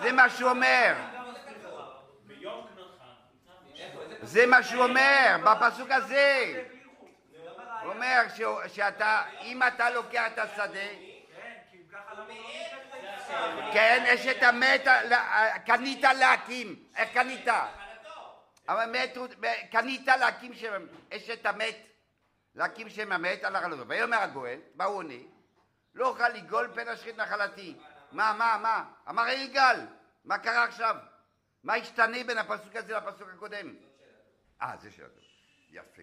[0.01, 0.93] זה מה שהוא אומר.
[4.21, 6.63] זה מה שהוא אומר בפסוק הזה.
[7.83, 8.21] הוא אומר
[8.67, 11.12] שאתה, אם אתה לוקח את השדה,
[13.73, 16.83] כן, אשת המת, לה- קנית להקים.
[16.95, 17.47] איך קנית?
[18.69, 19.17] אבל מת,
[19.71, 21.75] קנית להקים שם, אשת המת,
[22.55, 23.87] להקים שם המת על החלטו.
[23.87, 25.13] ויאמר הגואל, מה הוא עונה?
[25.95, 27.77] לא אוכל לגאול פן אשחית נחלתי.
[28.11, 28.83] מה, מה, מה?
[29.09, 29.79] אמר יגאל,
[30.25, 30.95] מה קרה עכשיו?
[31.63, 33.75] מה השתנה בין הפסוק הזה לפסוק הקודם?
[34.61, 35.07] אה, זה שאלה.
[35.71, 36.01] יפה.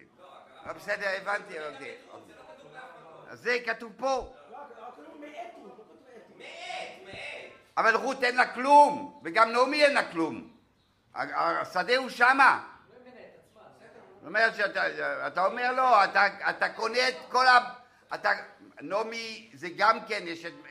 [0.73, 1.53] בסדר, הבנתי,
[3.31, 4.35] זה כתוב פה.
[7.77, 10.51] אבל רות אין לה כלום, וגם נעמי אין לה כלום.
[11.13, 12.67] השדה הוא שמה.
[14.19, 14.87] זאת אומרת שאתה
[15.27, 17.57] אתה אומר לו, אתה, אתה קונה את כל ה...
[18.15, 18.31] אתה,
[18.81, 20.23] נעמי זה גם כן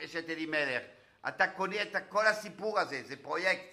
[0.03, 0.83] אשת, אלימלך.
[1.27, 3.63] אתה קונה את כל הסיפור הזה, זה פרויקט.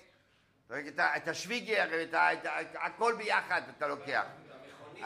[0.66, 4.24] את, את השוויגר, את, את, ה- את הכל ביחד אתה לוקח.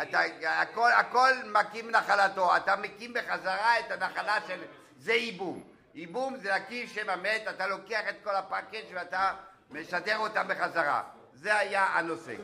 [0.03, 4.65] אתה, הכל, הכל מקים נחלתו, אתה מקים בחזרה את הנחלה של...
[4.97, 5.72] זה ייבום.
[5.95, 9.35] ייבום זה להקים שם המת, אתה לוקח את כל הפאקג' ואתה
[9.71, 11.03] משדר אותם בחזרה.
[11.33, 12.35] זה היה הנושא.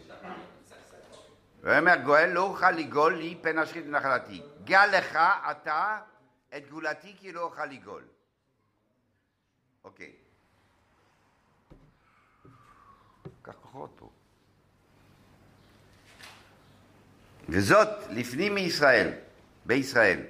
[1.63, 4.43] ואומר גואל לא אוכל לגאול לי פן אשחית נחלתי.
[4.65, 5.19] גל לך
[5.51, 5.99] אתה
[6.57, 8.03] את גאולתי כי לא אוכל לגאול.
[9.85, 10.13] אוקיי.
[13.43, 14.11] קח כוחות פה.
[17.49, 19.13] וזאת לפנים מישראל,
[19.65, 20.21] בישראל,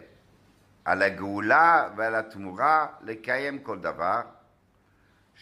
[0.87, 4.21] על הגאולה ועל התמורה לקיים כל דבר,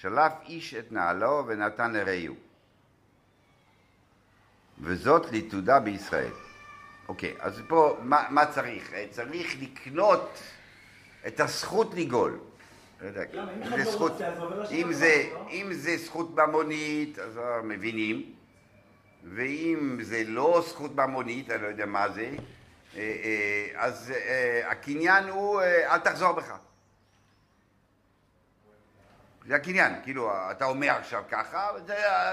[0.01, 2.35] שלף איש את נעלו ונתן לרעהו.
[4.81, 6.31] וזאת לתעודה בישראל.
[7.09, 8.93] אוקיי, אז פה מה, מה צריך?
[8.93, 10.39] אה, צריך לקנות
[11.27, 12.39] את הזכות לגאול.
[13.01, 13.23] לא יודע?
[13.23, 14.21] אם זה זכות-
[14.71, 15.31] אם זה-?
[15.51, 15.99] אם זה
[16.37, 18.33] ממונית, אז אה, מבינים,
[19.25, 22.31] ואם זה לא זכות ממונית, אני לא יודע מה זה,
[23.77, 26.55] אז אה, הקניין הוא אה, אל תחזור בך.
[29.47, 31.71] זה הקניין, כאילו, אתה אומר עכשיו ככה,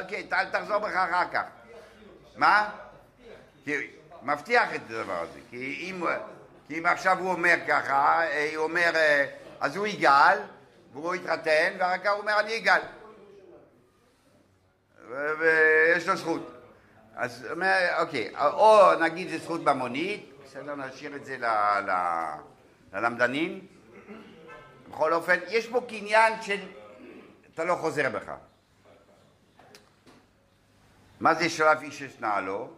[0.08, 1.44] כן, אל תחזור בך אחר כך.
[2.36, 2.70] מה?
[4.24, 5.92] מבטיח את הדבר הזה, כי
[6.70, 9.26] אם, עכשיו הוא אומר ככה, אה, הוא אומר, אה,
[9.60, 10.40] אז הוא יגאל,
[10.94, 12.82] והוא יתחתן, ואחר כך הוא אומר, אני אגאל.
[15.10, 16.52] ו- ויש לו זכות.
[17.16, 21.46] אז אומר, אוקיי, או נגיד זה זכות ממונית, בסדר, נשאיר את זה ל-
[21.90, 22.36] ל-
[22.94, 23.68] ללמדנים.
[24.90, 26.60] בכל אופן, יש פה קניין של
[27.54, 28.32] אתה לא חוזר בך.
[31.20, 32.74] מה זה שלף איש את נעלו?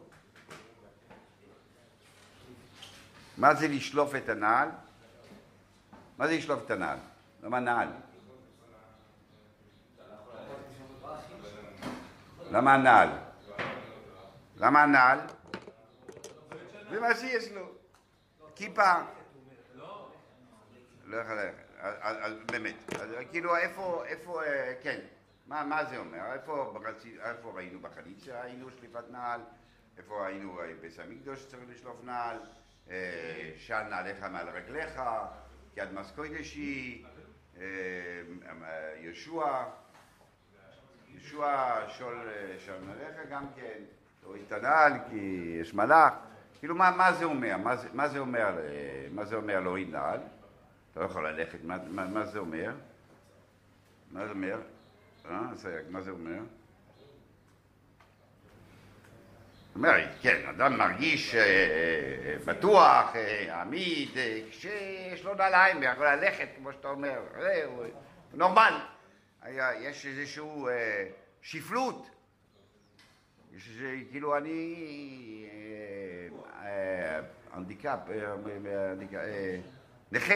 [3.38, 4.70] מה זה לשלוף את הנעל?
[6.18, 6.98] מה זה לשלוף את הנעל?
[7.44, 7.88] למה נעל?
[12.52, 13.10] למה הנעל?
[14.58, 15.20] למה הנעל?
[16.94, 17.72] זה מה שיש לו.
[18.56, 18.94] כיפה.
[21.06, 22.52] לא יכול ללכת.
[22.52, 22.76] באמת.
[23.32, 25.00] כאילו, איפה, אה, כן.
[25.48, 26.34] מה, זה אומר?
[26.34, 29.42] איפה, ראינו בחנית שהיינו שליפת נעל?
[29.98, 32.38] איפה היינו אה, בבית המקדוש שצריך לשלוף נעל?
[32.90, 35.02] אה, של נעליך מעל רגליך,
[35.78, 37.06] יד מסקוידשי,
[37.58, 37.64] אה,
[38.64, 39.64] אה, יהושע,
[41.08, 41.90] יהושע אה,
[42.60, 43.84] של נעליך גם כן,
[44.22, 46.14] תוריד את הנעל כי יש מלאך,
[46.64, 47.58] כאילו, מה, מה זה אומר?
[47.58, 50.20] מה זה, אה, מה זה אומר להוריד נעל?
[50.92, 52.72] אתה לא יכול ללכת, מה, מה, מה זה אומר?
[54.12, 54.62] מה זה אומר?
[55.26, 55.40] אה,
[55.90, 56.40] מה זה אומר?
[59.76, 66.48] אומר, כן, אדם מרגיש אה, אה, בטוח, אה, עמיד, אה, כשיש לו נעליים ויכול ללכת,
[66.58, 67.86] כמו שאתה אומר, אה, הוא
[68.34, 68.80] נורמל.
[69.42, 71.08] היה, יש איזשהו אה,
[71.42, 72.10] שפלות.
[73.56, 74.76] יש איזה, כאילו אני
[76.64, 77.20] אה,
[77.54, 78.36] אה, אה,
[79.14, 79.60] אה, אה,
[80.12, 80.36] נכה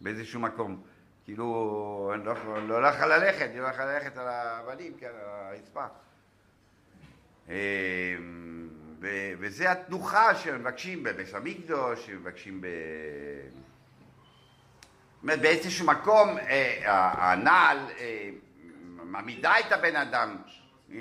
[0.00, 0.82] באיזשהו מקום.
[1.24, 2.34] כאילו, אני לא
[2.68, 5.84] לא לא יכול ללכת, אני לא יכול ללכת על האבנים, כן, על הרצפה.
[7.48, 8.16] אה,
[9.38, 12.66] וזה התנוחה שמבקשים בבית המקדוש, שמבקשים ב...
[15.14, 18.30] זאת אומרת, באיזשהו מקום אה, הנעל אה,
[19.04, 20.36] מעמידה את הבן אדם,
[20.92, 20.98] אה,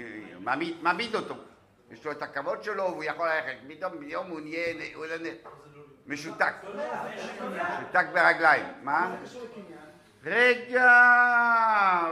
[0.82, 1.36] מעמיד אותו.
[1.96, 3.58] יש לו את הכבוד שלו, והוא יכול ללכת.
[3.68, 5.34] פתאום יום הוא נהיה נהיה
[6.08, 6.54] משותק,
[7.80, 8.66] משותק ברגליים.
[8.84, 9.16] מה?
[10.24, 10.92] רגע,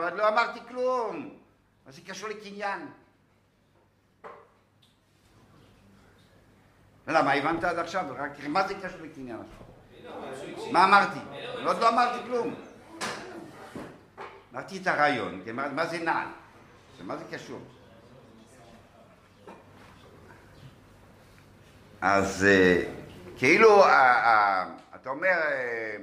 [0.03, 1.37] עוד לא אמרתי כלום.
[1.85, 2.87] מה זה קשור לקניין?
[7.07, 8.05] למה, הבנת עד עכשיו?
[8.47, 9.43] מה זה קשור לקניין?
[10.71, 11.19] מה אמרתי?
[11.65, 12.55] עוד לא אמרתי כלום.
[14.53, 16.27] אמרתי את הרעיון, מה זה נעל?
[17.01, 17.59] מה זה קשור?
[22.05, 22.83] אז אה,
[23.37, 23.85] כאילו,
[24.95, 25.95] אתה אומר, אה,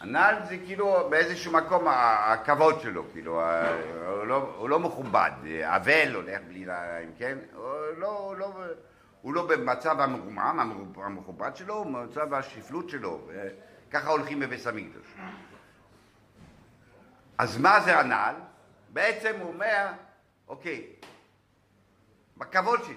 [0.00, 3.40] הנעל זה כאילו באיזשהו מקום הכבוד שלו, כאילו,
[4.24, 5.30] לא, הוא לא מכובד,
[5.64, 7.38] אבל הולך בלי נעליים, כן?
[7.96, 8.52] לא, לא,
[9.22, 13.28] הוא לא במצב המרומם, המר- המכובד שלו, הוא במצב השפלות שלו,
[13.90, 15.14] ככה הולכים בבית המקדוש.
[17.38, 18.34] אז מה זה הנעל?
[18.88, 19.86] בעצם הוא אומר,
[20.48, 20.86] אוקיי,
[22.38, 22.94] בכבוד שלי.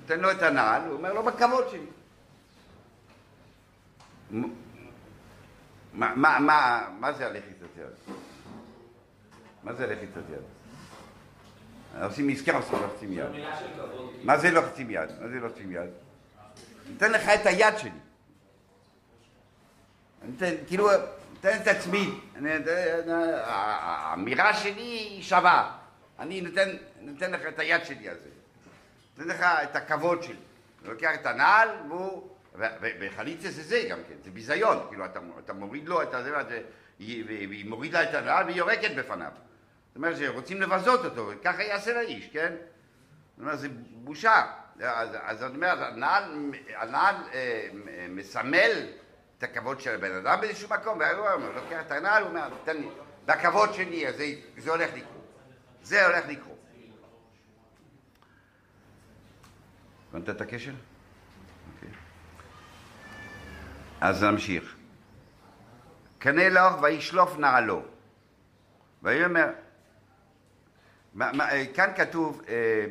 [0.00, 1.86] נותן לו את הנעל, הוא אומר לו, בכבוד שלי.
[5.92, 8.14] מה, מה, מה, מה זה הלחיצת יד?
[9.62, 10.42] מה זה לחיצת יד?
[12.02, 13.30] עושים עסקה, עושים לוחצים יד.
[14.24, 15.10] מה זה לוחצים יד?
[15.20, 15.90] מה זה לוחצים יד?
[16.92, 17.90] נותן לך את היד שלי.
[20.22, 20.88] אני כאילו,
[21.34, 22.20] נותן את עצמי.
[23.44, 25.81] האמירה שלי היא שווה.
[26.22, 26.68] אני נותן,
[27.00, 28.28] נותן לך את היד שלי הזה.
[29.16, 30.34] נותן לך את הכבוד שלי.
[30.82, 32.28] אני לוקח את הנעל, והוא...
[32.80, 34.86] וחליצה זה זה גם כן, זה ביזיון.
[34.88, 36.30] כאילו, אתה, אתה מוריד לו את הזה,
[37.00, 39.30] והיא מורידה את הנעל והיא יורקת בפניו.
[39.88, 42.52] זאת אומרת שרוצים לבזות אותו, וככה יעשה לאיש, כן?
[43.36, 44.46] זאת אומרת, זה בושה.
[44.80, 47.68] אז, אז אני אומר, הנעל, הנעל אה,
[48.08, 48.86] מסמל
[49.38, 52.88] את הכבוד של הבן אדם באיזשהו מקום, והוא לוקח את הנעל, הוא אומר, תן לי,
[53.26, 54.24] בכבוד שלי, זה,
[54.56, 55.21] זה הולך לקרות.
[55.82, 56.58] זה הולך לקרות.
[60.10, 60.72] הבנת את הקשר?
[61.74, 61.88] אוקיי.
[64.00, 64.76] אז נמשיך.
[66.18, 67.82] קנה לך וישלוף נעלו.
[69.02, 69.50] ויאמר,
[71.20, 72.86] אה, כאן כתוב, אה,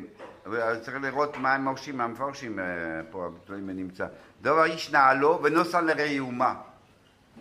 [0.80, 2.64] צריך לראות מה הם מורשים, מה המפרשים אה,
[3.10, 4.06] פה, אם נמצא.
[4.40, 6.54] דבר איש נעלו ונוסן לראומה.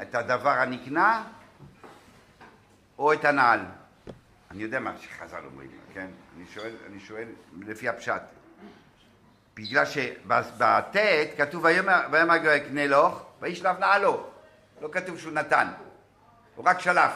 [0.02, 1.24] את הדבר הנקנה
[2.98, 3.60] או את הנעל.
[4.52, 6.08] אני יודע מה שחז"ל אומרים, כן?
[6.38, 7.28] אני שואל, אני שואל
[7.60, 8.22] לפי הפשט.
[9.56, 10.96] בגלל שבט'
[11.38, 14.30] כתוב ויאמר קנה לוך וישלף נעלו.
[14.82, 15.68] לא כתוב שהוא נתן,
[16.56, 17.12] הוא רק שלף.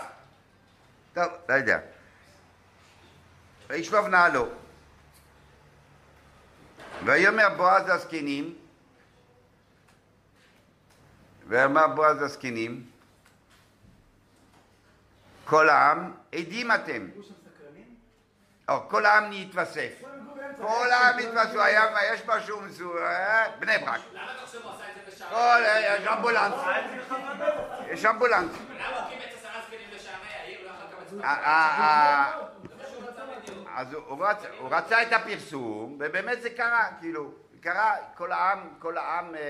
[1.14, 1.80] טוב, לא יודע.
[3.68, 4.48] וישלוף נעלו.
[7.06, 8.56] ויאמר בועז לזקנים,
[11.48, 12.86] ויאמר בועז לזקנים,
[15.46, 17.08] כל העם עדים אתם?
[18.70, 19.30] או כל העם
[20.36, 20.64] באמצע.
[20.64, 21.84] כל העם נתווספו, היה,
[22.14, 24.00] יש משהו מסוים, אה, בני ברק.
[24.14, 25.32] למה אתה חושב הוא עשה את זה בשערי?
[25.32, 26.54] כל, אה, יש אמבולנס,
[27.92, 28.52] יש אמבולנס.
[28.80, 30.60] למה הוא קיבץ עשרה זקנים בשערי העיר?
[30.68, 31.26] לא יכול.
[33.78, 37.32] אז הוא- הוא רצ- הוא רצה את הפרסום, ובאמת זה קרה, כאילו,
[37.62, 39.42] קרה, כל העם, כל העם אה,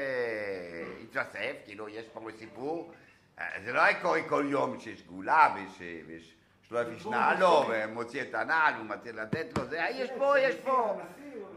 [1.03, 2.95] התווסף, כאילו, יש פה סיפור, אה,
[3.65, 6.35] זה לא היה קורה כל יום שיש גאולה ויש, אה, ויש
[6.69, 11.01] שלוש איש נעלו, ומוציא את הנעל, הוא מתחיל לתת לו, זה, יש פה, יש פה,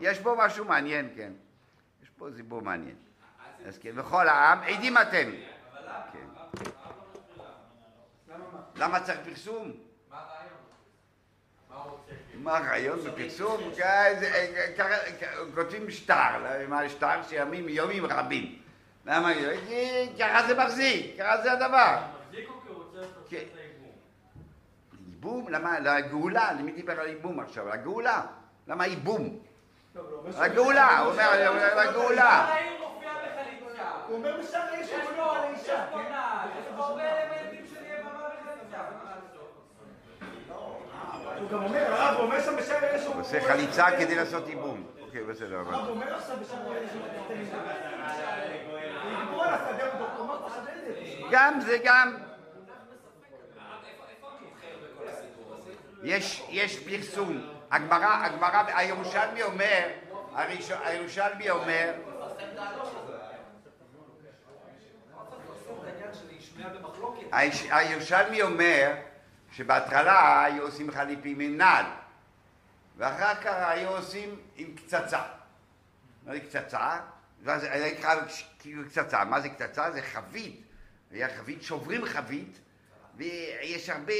[0.01, 1.33] יש פה משהו מעניין, כן,
[2.03, 2.97] יש פה סיפור מעניין.
[3.67, 5.31] אז כן, וכל העם, עדים אתם.
[6.13, 6.27] כן.
[8.77, 9.01] למה מה?
[9.01, 9.73] צריך פרסום?
[12.35, 13.61] מה הרעיון בפרסום?
[13.83, 14.15] אה,
[14.79, 18.59] ככה- ככה- כותבים שטר, מה שטר שימים יומים רבים.
[19.09, 19.33] למה?
[19.69, 21.97] כי ככה זה מחזיק, ככה זה הדבר.
[22.27, 23.37] מחזיק או כי הוא רוצה לעשות כן.
[23.37, 23.93] את הייבום?
[25.09, 25.49] ייבום?
[25.49, 25.81] למה?
[25.81, 27.69] לגאולה, למי דיבר על ייבום עכשיו?
[27.69, 28.23] לגאולה.
[28.67, 29.39] למה ייבום?
[29.95, 31.23] טוב, לא, אומר ש- הגאולה, הוא אומר.
[31.23, 31.51] העיר
[33.25, 33.91] בחליצה.
[34.07, 36.13] הוא אומר יש פה, בונה על יש האישה, פה כן?
[36.61, 38.85] יש פה הרבה אלמנטים של יממה וחליצה.
[41.41, 43.15] הוא גם אומר, הרב, הוא אומר שם בשער האש שהוא...
[43.15, 44.87] הוא עושה חליצה כדי לעשות ייבום.
[45.21, 45.75] אוקיי, בסדר, אבל...
[45.75, 46.37] הרב הוא אומר עכשיו
[50.47, 50.75] השדה.
[51.31, 52.17] גם זה גם.
[56.03, 57.41] יש, יש פרסום.
[57.71, 59.89] הגמרא, הגמרא, הירושלמי אומר,
[60.85, 61.93] הירושלמי אומר,
[67.71, 68.95] הירושלמי אומר
[69.53, 71.85] שבהתחלה היו עושים חליפים עם נעל
[72.99, 75.23] ואחר כך היו עושים עם קצצה.
[76.27, 77.01] מה זה קצצה?
[77.43, 78.15] ואז היה נקרא
[78.59, 79.25] כאילו קצצה.
[79.25, 79.91] מה זה קצצה?
[79.91, 80.63] זה חבית.
[81.11, 82.59] היה חבית, שוברים חבית
[83.17, 84.13] ויש הרבה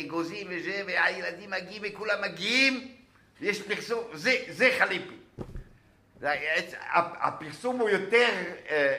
[0.00, 2.94] אגוזים וזה, והילדים מגיעים וכולם מגיעים
[3.40, 5.16] ויש פרסום, זה, זה חליפי.
[7.20, 8.28] הפרסום הוא יותר,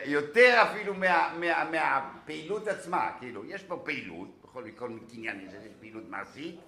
[0.05, 6.03] יותר אפילו מה, מה, מהפעילות עצמה, כאילו, יש פה פעילות, בכל כל קניין יש פעילות
[6.09, 6.59] מעשית,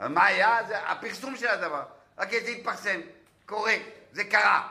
[0.00, 0.58] אבל מה היה?
[0.68, 1.82] זה הפרסום של הדבר,
[2.18, 3.00] רק זה התפרסם,
[3.46, 3.74] קורה,
[4.12, 4.68] זה קרה.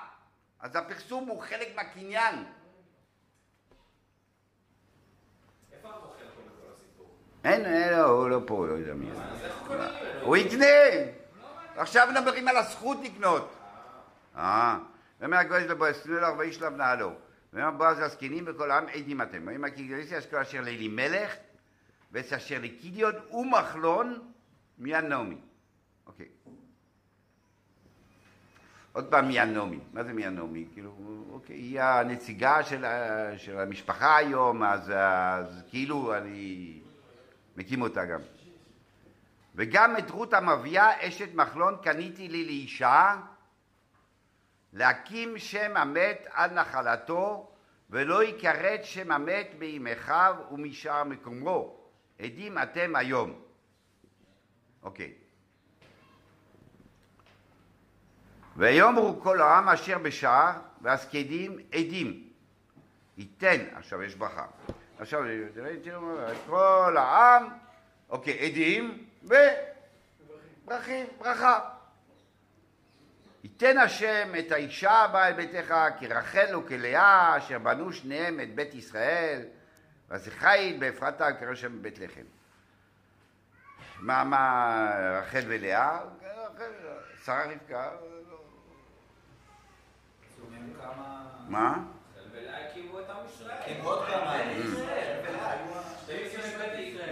[0.59, 2.35] אז הפרסום הוא חלק מהקניין.
[7.43, 9.05] אין, אין, לא, הוא לא פה, לא יודע מי.
[9.67, 10.25] קונים ממנו?
[10.25, 10.65] הוא יקנה!
[11.75, 13.53] עכשיו מדברים על הזכות לקנות.
[14.35, 14.79] אה,
[15.19, 17.11] ואומר הגויס לבועז, תנו לו ארבעי שלב נעלו.
[17.53, 19.47] ואומר בועז הזקנים וכל העם עדים אתם.
[19.47, 21.35] ואומר כי אשכול אשר לאלימלך,
[22.11, 24.31] ואת אשר לקידיון ומחלון
[24.77, 25.37] מיאנומי.
[26.07, 26.27] אוקיי.
[28.93, 29.79] עוד פעם מיאנומי.
[29.93, 30.65] מה זה מיאנומי?
[30.73, 30.91] כאילו,
[31.31, 32.85] אוקיי, היא הנציגה של,
[33.37, 36.79] של המשפחה היום, אז, אז כאילו אני
[37.57, 38.19] מקים אותה גם.
[39.55, 43.15] וגם את רות המביאה אשת מחלון קניתי לי לאישה
[44.73, 47.51] להקים שם המת על נחלתו
[47.89, 51.77] ולא יכרת שם המת בימיכיו ומשאר מקומו
[52.19, 53.41] עדים אתם היום
[54.83, 55.13] אוקיי
[58.57, 60.51] ויאמרו כל העם אשר בשער
[60.81, 62.29] והזקנים עדים
[63.17, 64.45] ייתן עכשיו יש ברכה
[64.99, 65.23] עכשיו
[66.45, 67.49] כל העם
[68.09, 71.59] אוקיי עדים וברכים ברכה
[73.43, 79.41] ייתן השם את האישה הבאה אל ביתך כרחל וכלאה אשר בנו שניהם את בית ישראל
[80.09, 82.21] וזכיל באפרתה וקרא שם בית לחם.
[83.99, 85.99] מה, מה, רחל ולאה?
[87.25, 87.89] שרה רבקה?
[91.42, 91.42] מה?
[91.42, 91.42] ולאה הקימו את עם ישראל.
[91.42, 91.42] עם עוד כמה אלה.
[91.42, 91.75] שתי שבטים.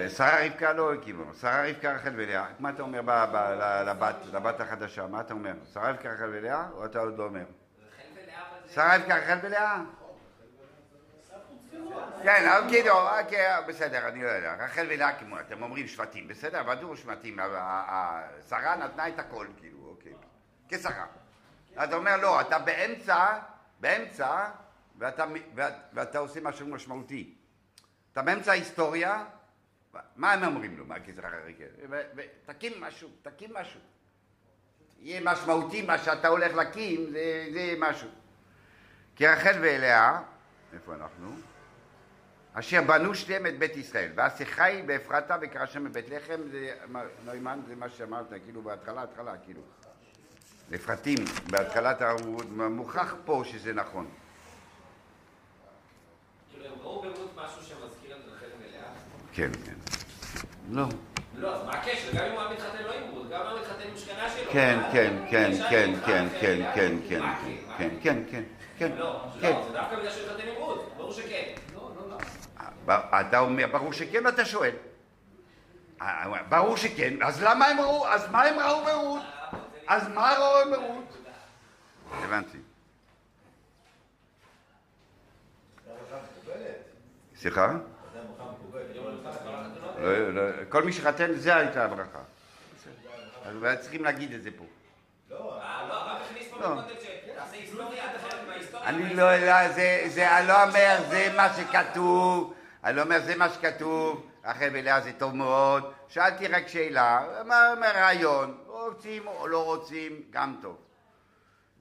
[0.10, 2.46] שרה רבקה לא הקימו, שרה רבקה רחל ולאה.
[2.60, 3.02] מה אתה אומר
[4.34, 5.08] לבת, החדשה?
[5.08, 5.54] מה אתה אומר?
[5.74, 6.66] שרה רבקה רחל ולאה?
[6.74, 7.44] או אתה עוד לא אומר?
[8.74, 9.78] שרה רבקה רחל ולאה?
[12.24, 12.30] כן,
[12.70, 12.94] כאילו,
[13.68, 14.56] בסדר, אני לא יודע.
[14.60, 17.40] רחל ולאה כמו, אתם אומרים שבטים, בסדר, ודאו שבטים.
[17.40, 17.48] ה- ה-
[17.94, 20.14] ה- שרה נתנה את הכל, כאילו, אוקיי.
[20.70, 21.06] כשרה.
[21.84, 23.26] אתה אומר, לא, אתה באמצע,
[23.82, 24.50] באמצע,
[24.98, 25.26] ואתה,
[25.56, 27.34] ואת- ואתה עושה משהו משמעותי.
[28.14, 29.26] אתה באמצע ההיסטוריה,
[30.16, 31.86] מה הם אומרים לו, מה כשרה רחל?
[31.90, 33.80] ו- ותקים משהו, תקים משהו.
[35.00, 38.10] יהיה משמעותי מה שאתה הולך להקים, זה, זה משהו.
[39.16, 40.22] כי רחל ואליה,
[40.74, 41.32] איפה אנחנו?
[42.54, 46.76] אשר בנו שניהם את בית ישראל, והשיחי באפרתה וקרא שם בבית לחם, זה,
[47.26, 49.62] נוימן, זה מה שאמרת, כאילו בהתחלה, התחלה, כאילו.
[50.72, 51.18] לפרטים,
[51.50, 54.08] בהתחלת, ה- הוא מוכח פה שזה נכון.
[56.52, 56.66] כאילו?
[59.34, 59.74] כן, כן.
[60.72, 60.84] לא.
[61.38, 62.12] לא, אז מה הקשר?
[62.14, 64.30] גם אם הוא היה מתחתן לא עם רות, גם אם הוא היה מתחתן עם שכנה
[64.30, 64.52] שלו.
[64.52, 64.80] כן?
[64.94, 66.68] כן, כן, כן, כן, כן?
[66.76, 67.22] כן, כן, כן?
[67.78, 68.44] כן, כן, כן,
[68.78, 69.52] כן, לא, כן.
[69.54, 71.52] לא, זה דווקא בגלל שהוא התחתן עם רות, ברור שכן.
[71.76, 72.18] לא, לא,
[72.88, 73.20] לא.
[73.22, 74.72] אתה אומר, ברור שכן, ואתה שואל.
[76.02, 79.22] אה, ברור שכן, אז למה הם ראו, אז מה הם ראו ברות?
[79.92, 81.18] אז מה ראו ברות?
[82.12, 82.58] הבנתי.
[87.36, 87.74] סליחה?
[89.98, 92.20] לא, לא, כל מי שחתן, זה הייתה הברכה.
[93.46, 94.64] אז צריכים להגיד את זה פה.
[95.30, 96.82] לא.
[98.84, 99.70] אני לא, לא,
[100.08, 105.12] זה, לא אומר, זה מה שכתוב, אני לא אומר, זה מה שכתוב, רחל ולאה זה
[105.18, 108.58] טוב מאוד, שאלתי רק שאלה, מה רעיון,
[108.88, 110.78] רוצים או לא רוצים, גם טוב.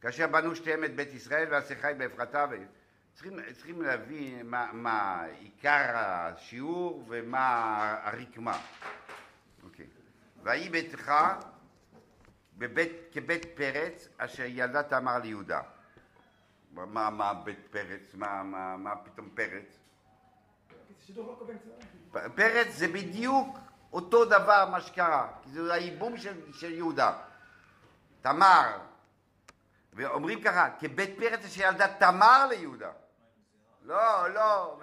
[0.01, 2.46] כאשר בנו שתיהם את בית ישראל והשיחי באפרתה,
[3.14, 8.61] צריכים, צריכים להבין מה, מה עיקר השיעור ומה הרקמה.
[9.64, 9.86] אוקיי.
[10.42, 11.12] ויהי ביתך
[12.59, 15.61] בבית, כבית פרץ אשר ילדה תמר ליהודה.
[16.72, 18.14] מה, מה בית פרץ?
[18.14, 19.78] מה, מה, מה פתאום פרץ?
[21.66, 22.20] לא.
[22.20, 23.59] פ- פרץ זה בדיוק
[23.93, 27.18] אותו דבר מה שקרה, כי זה הייבום של, של יהודה.
[28.22, 28.78] תמר,
[29.93, 32.91] ואומרים ככה, כבית פרץ אשר ילדה תמר ליהודה.
[33.82, 34.78] לא, לא,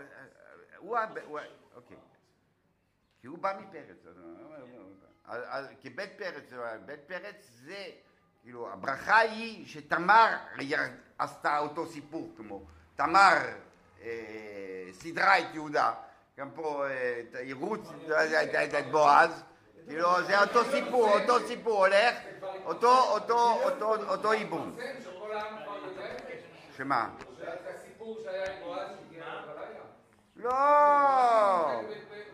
[0.78, 1.40] הוא, הוא,
[1.76, 1.98] אוקיי.
[3.22, 3.98] כי הוא בא מפרץ.
[5.82, 6.54] כבית פרץ,
[6.86, 7.86] בית פרץ זה,
[8.42, 10.38] כאילו, הברכה היא שתמר
[11.18, 13.38] עשתה אותו סיפור, כמו תמר
[14.02, 15.94] אה, סידרה את יהודה,
[16.38, 18.12] גם פה אה, את רות, את-
[18.92, 19.44] בועז,
[19.88, 22.16] כאילו, זה אותו סיפור, אותו סיפור הולך,
[22.66, 24.34] אותו, אותו, אותו, אותו
[24.76, 24.94] זה.
[26.78, 27.10] שמה?
[30.36, 30.52] לא!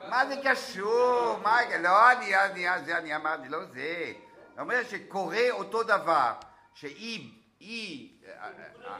[0.09, 1.37] מה זה קשור?
[1.43, 4.13] מה, לא, אני, אני, זה אני אמרתי, לא זה.
[4.53, 6.31] אני אומר שקורה אותו דבר,
[6.73, 8.49] שהיא, היא, אה,
[8.87, 8.97] אה,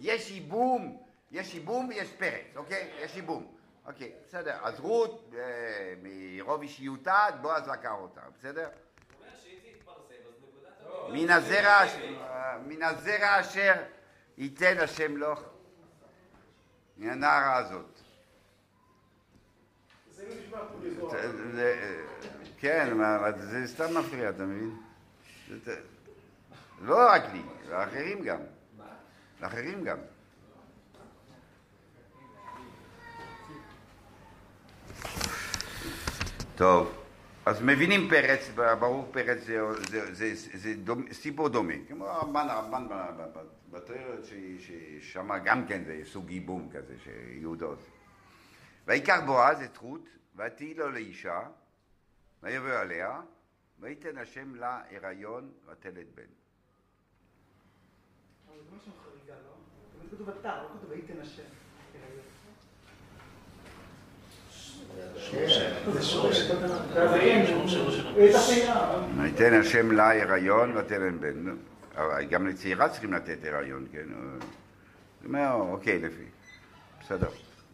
[0.00, 2.90] יש ייבום, יש ייבום ויש פרץ, אוקיי?
[2.98, 3.57] יש ייבום.
[3.88, 4.56] אוקיי, בסדר.
[4.62, 8.68] אז רות, אה, מרוב אישיותה, בועז לקח אותה, בסדר?
[8.68, 8.70] הוא
[9.20, 11.12] אומר שאם זה יתפרסם, אז נקודת
[12.66, 13.72] מן הזרע, אשר
[14.38, 15.34] ייתן השם לו
[16.96, 17.86] מן הנערה הזאת.
[21.52, 21.96] זה-
[22.60, 22.88] כן,
[23.38, 24.76] זה סתם מפריע, אתה מבין?
[25.48, 25.80] זה- זה-
[26.82, 28.40] לא רק לי, לאחרים גם.
[29.40, 29.98] לאחרים גם.
[36.58, 37.04] טוב,
[37.46, 38.50] אז מבינים פרץ,
[38.80, 39.58] ברור פרץ זה,
[39.90, 42.86] זה, זה, זה, זה דומ, סיפור דומה, כמו הרמב"ן, הרמב"ן
[43.70, 44.24] בתוארת
[44.60, 47.90] ששם גם כן זה סוג ייבום כזה שיהודה עושה.
[48.86, 51.40] ויקח בועז את רות, ותהי לו לאישה,
[52.42, 53.20] ויבוא עליה,
[53.80, 56.22] ויתן השם לה הריון ותלת בן.
[58.48, 59.52] אבל זה משהו חריגה, לא?
[59.98, 61.67] תמיד כתוב ותר, לא כתוב וייתן השם.
[69.20, 71.56] ויתן השם לה הריון ותלת בן.
[72.30, 74.04] גם לצעירה צריכים לתת הריון, כן?
[75.24, 76.24] אומר, אוקיי, לפי.
[77.00, 77.28] בסדר.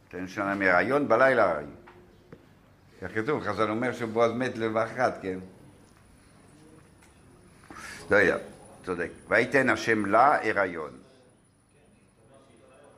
[0.09, 1.59] תן שנה מהריון בלילה.
[3.03, 5.39] כך כתוב, חז"ל אומר שבועז מת למחרת, כן?
[8.11, 8.37] לא יודע,
[8.85, 9.11] צודק.
[9.29, 10.91] ויתן השם לה הריון.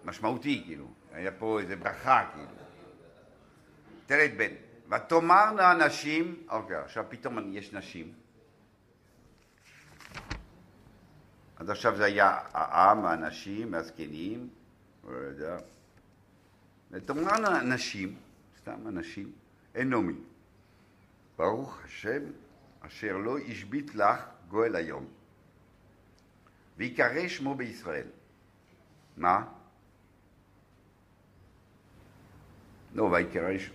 [0.05, 0.87] משמעותי, כאילו.
[1.13, 2.66] היה פה איזה ברכה, כאילו.
[4.07, 4.55] תלת בן.
[4.89, 8.13] ותאמרנה הנשים, אוקיי, עכשיו פתאום יש נשים.
[11.57, 14.49] עד עכשיו זה היה העם, האנשים, הזקנים,
[15.05, 15.57] לא יודע.
[16.91, 18.17] ותאמרנה הנשים,
[18.59, 19.33] סתם אנשים,
[19.81, 20.15] אנומי.
[21.39, 22.23] ברוך השם
[22.81, 25.07] אשר לא השבית לך גואל היום.
[26.77, 28.07] ויקרא שמו בישראל.
[29.17, 29.45] מה?
[32.95, 33.71] לא, ויקרא ש-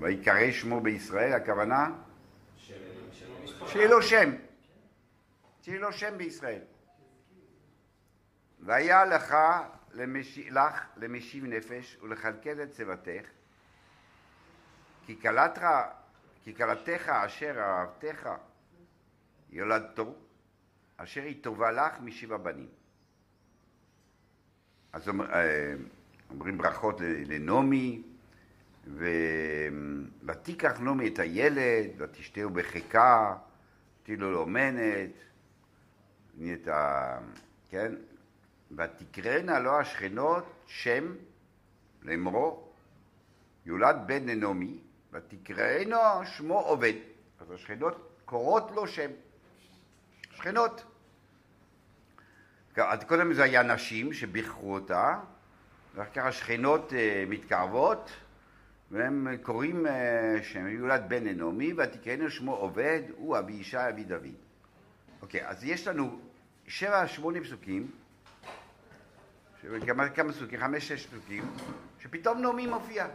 [0.00, 1.90] ויקרא שמו בישראל, הכוונה?
[3.66, 4.30] שיהיה לו שם.
[5.62, 6.62] שיהיה לו שם בישראל.
[8.60, 9.34] והיה לך,
[9.92, 10.38] למש...
[10.38, 13.26] לך למשיב נפש ולכלכל את צוותך,
[15.06, 15.66] כי כלתך,
[16.44, 18.28] כי כלתך אשר אהבתך
[19.50, 20.14] יולדתו,
[20.96, 22.68] אשר היא טובה לך משבע בנים.
[24.92, 25.74] אז אומר- אה,
[26.30, 28.02] אומרים ברכות לנעמי,
[30.26, 33.34] ותיקח נעמי את הילד, ותשתהו בחיקה,
[34.02, 35.10] תהי לו לאומנת,
[36.54, 37.18] את ה...
[37.70, 37.92] כן?
[38.76, 41.14] ותקראנה לו השכנות שם
[42.02, 42.68] לאמרו,
[43.66, 44.78] יולד בן לנעמי,
[45.12, 46.92] ותקראנו שמו עובד.
[47.40, 49.10] אז השכנות קוראות לו שם.
[50.30, 50.84] שכנות.
[52.76, 55.18] אז קודם זה היה נשים שבירכו אותה,
[55.94, 58.10] ואחר כך השכנות אה, מתקרבות,
[58.92, 64.34] והם קוראים אה, שם יולד בן לנעמי, ותקראנו שמו עובד, הוא אבי ישי אבי דוד.
[65.22, 66.20] אוקיי, אז יש לנו
[66.66, 67.90] שבע, שמונה פסוקים,
[69.86, 71.44] כמה, כמה פסוקים, חמש, שש פסוקים,
[71.98, 73.06] שפתאום נעמי מופיע.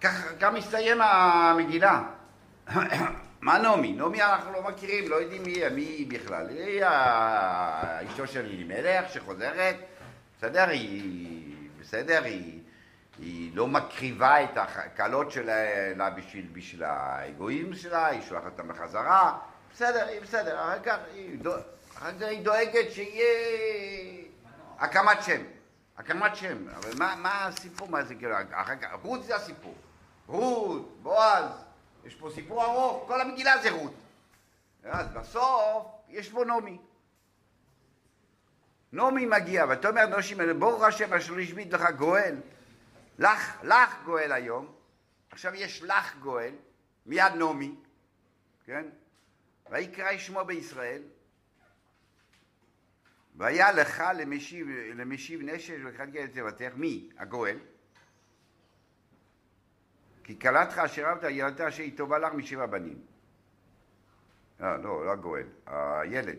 [0.00, 2.02] כך גם מסתיים המגילה.
[3.40, 3.92] מה נעמי?
[3.92, 6.48] נעמי אנחנו לא מכירים, לא יודעים מי היא, מי היא בכלל.
[6.48, 6.84] היא
[8.10, 9.76] אשתו של אלימלך שחוזרת,
[10.38, 11.45] בסדר, היא,
[11.88, 12.60] בסדר, היא,
[13.18, 19.38] היא לא מקריבה את הכלות שלה בשביל, בשביל האגואיזם שלה, היא שולחת אותם בחזרה,
[19.74, 21.54] בסדר, היא בסדר, אחר כך היא, דו-
[21.98, 24.24] אחר כך היא דואגת שיהיה
[24.78, 25.42] הקמת שם,
[25.98, 29.74] הקמת שם, אבל מה, מה הסיפור, מה זה כאילו, אחר כך, רות זה הסיפור,
[30.26, 31.50] רות, בועז,
[32.04, 33.94] יש פה סיפור ארוך, כל המגילה זה רות,
[34.84, 36.78] אז בסוף יש פה נעמי.
[38.92, 42.36] נעמי מגיע, ואתה אומר נושים, ברוך השם אשר השבית לך גואל.
[43.18, 44.72] לך, לך גואל היום.
[45.30, 46.54] עכשיו יש לך גואל,
[47.06, 47.74] מיד נעמי,
[48.64, 48.84] כן?
[49.70, 51.02] ויקרא שמו בישראל.
[53.36, 57.10] והיה לך למשיב, למשיב נשש ולכלכל את תיבתך, מי?
[57.18, 57.58] הגואל.
[60.24, 62.98] כי כלתך אשר אהבת ילדת אשר היא טובה לך משבע בנים.
[64.60, 66.38] אה, לא, לא הגואל, הילד.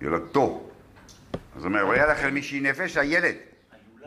[0.00, 0.70] ילדתו.
[1.56, 3.34] אז אומר, והיה לך מישהי נפש, הילד.
[3.80, 4.06] כאילו...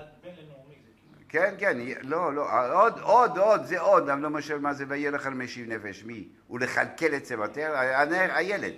[1.30, 5.12] כן, כן, לא, לא, עוד, עוד, עוד, זה עוד, אני לא חושב מה זה ויהיה
[5.12, 6.28] לך משיב נפש, מי?
[6.50, 8.02] ולכלכל את צוותיה,
[8.38, 8.74] הילד.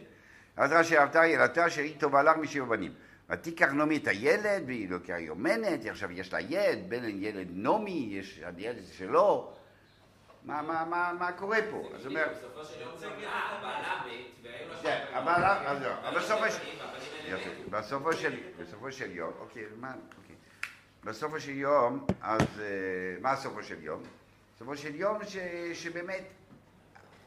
[0.57, 2.91] אז רש"י אהבתה ילדתה אשר היא טובה לך משבע בנים.
[3.29, 8.41] ותיקח נעמי את הילד, והיא לא כיומנת, עכשיו יש לה ילד, בן ילד נעמי, יש
[8.57, 9.53] הילד שלו.
[10.45, 11.89] מה, מה, מה, מה קורה פה?
[11.95, 16.19] אז אומר, בסופו של יום זה בעלה מת, והיו לה כן, שם אז לא, אבל
[16.19, 16.59] בסופו של...
[17.69, 20.35] בסופו של, בסופו של יום, אוקיי, מה, אוקיי.
[21.03, 22.65] בסופו של יום, אז אה,
[23.21, 24.03] מה סופו של יום?
[24.59, 25.37] סופו של יום ש,
[25.73, 26.23] שבאמת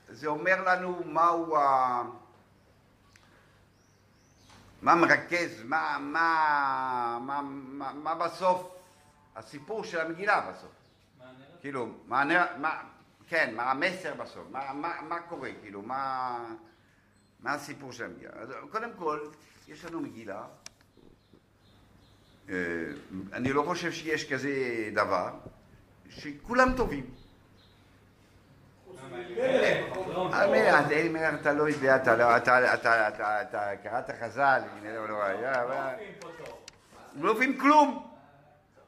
[0.08, 2.02] זה אומר לנו מהו ה...
[4.82, 8.74] מה מרכז, מה, מה, מה, מה, מה בסוף
[9.36, 10.70] הסיפור של המגילה בסוף.
[11.60, 12.80] כאילו, מה, הנ- מה,
[13.28, 16.38] כן, מה המסר בסוף, מה, מה, מה קורה, כאילו, מה,
[17.40, 18.30] מה הסיפור של המגילה.
[18.70, 19.20] קודם כל,
[19.68, 20.42] יש לנו מגילה,
[22.48, 22.54] אה,
[23.32, 24.50] אני לא חושב שיש כזה
[24.94, 25.30] דבר,
[26.10, 27.06] שכולם טובים.
[30.32, 32.36] אז אלימלך אתה לא יודע, אתה לא-
[33.82, 35.64] קראת חז"ל, לא, לא, היה,
[37.16, 38.08] לא מבין כלום.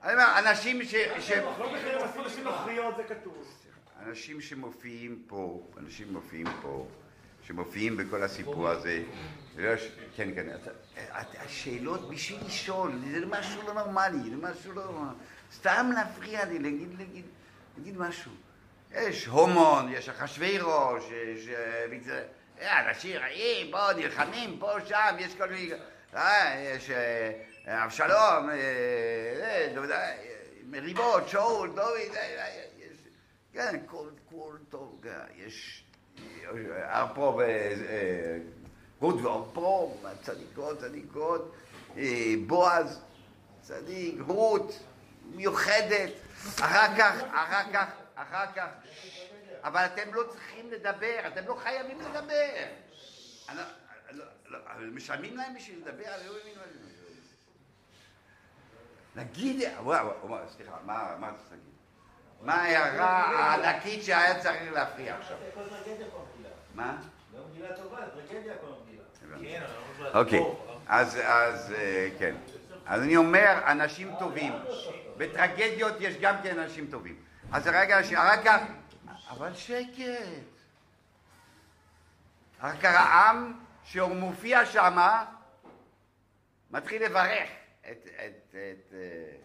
[0.02, 0.94] אני אומר, אנשים ש...
[1.18, 1.30] ש-
[2.16, 3.44] לא שנוכריות זה כתוב.
[4.06, 6.86] אנשים שמופיעים פה, אנשים מופיעים פה,
[7.46, 9.02] שמופיעים בכל הסיפור הזה,
[9.56, 9.76] לא
[10.16, 10.46] כן, כן,
[11.38, 14.90] השאלות בשביל לשאול, זה משהו לא נורמלי, זה משהו לא...
[15.54, 17.24] סתם להפריע לי, להגיד, להגיד,
[17.78, 18.30] להגיד משהו.
[18.94, 20.08] יש הומון, יש
[21.12, 21.48] יש...
[21.48, 22.24] אה, וזה-
[22.60, 25.70] אה, אנשים רעים, פה נלחמים, פה, שם, יש כל מיני...
[26.14, 30.16] אה, יש אה, אבשלום, אה, אה, אה,
[30.66, 31.80] מריבות, שאול, דוד,
[32.14, 32.69] אה, אה, יש...
[33.52, 35.84] כן, כל, כל טוב, כן, יש...
[37.80, 38.38] אה,
[39.00, 41.54] רות וארפו, צדיקות, צדיקות,
[41.96, 43.02] אה, בועז,
[43.60, 44.78] צדיק, רות,
[45.34, 46.10] מיוחדת,
[46.60, 48.68] אחר כך, אחר כך, אחר כך,
[49.62, 52.66] אבל אתם לא צריכים לדבר, אתם לא חייבים לדבר.
[54.92, 56.90] משלמים להם בשביל לדבר, אני לא מבין מה זה.
[59.16, 59.68] נגיד,
[60.48, 61.69] סליחה, מה צריך להגיד?
[62.42, 65.36] מה ההערה הענקית שהיה צריך להפריע עכשיו?
[66.74, 66.96] מה?
[67.32, 67.40] לא.
[69.40, 69.62] כן,
[70.14, 70.44] אוקיי.
[70.86, 72.34] אז, אה, כן.
[72.86, 74.52] אז אני אומר, אנשים טובים.
[75.16, 77.16] בטרגדיות יש גם כן אנשים טובים.
[77.52, 78.60] אז רגע, אחר כך...
[79.30, 80.50] אבל שקט.
[82.60, 83.52] אחר כך העם
[83.84, 85.24] שהוא מופיע שמה,
[86.70, 87.48] מתחיל לברך
[87.90, 88.06] את...
[88.06, 88.54] את
[88.94, 89.36] אה,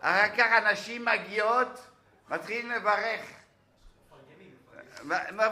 [0.00, 1.86] אחר כך הנשים מגיעות,
[2.30, 3.20] מתחילים לברך.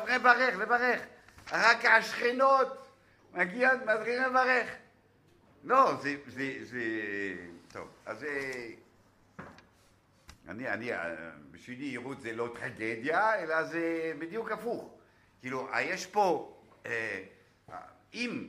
[0.09, 1.01] לברך, לברך.
[1.47, 2.89] אחר כך השכנות
[3.33, 4.71] מגיעות, מתחילים לברך.
[5.65, 6.81] לא, זה, זה, זה,
[7.73, 8.69] טוב, אז זה,
[10.49, 14.95] אני, אני, אה, בשבילי יירוט זה לא טרגדיה, אלא זה בדיוק הפוך.
[15.41, 16.57] כאילו, אה, יש פה,
[16.87, 17.23] אה,
[17.71, 17.79] אה,
[18.15, 18.49] אם,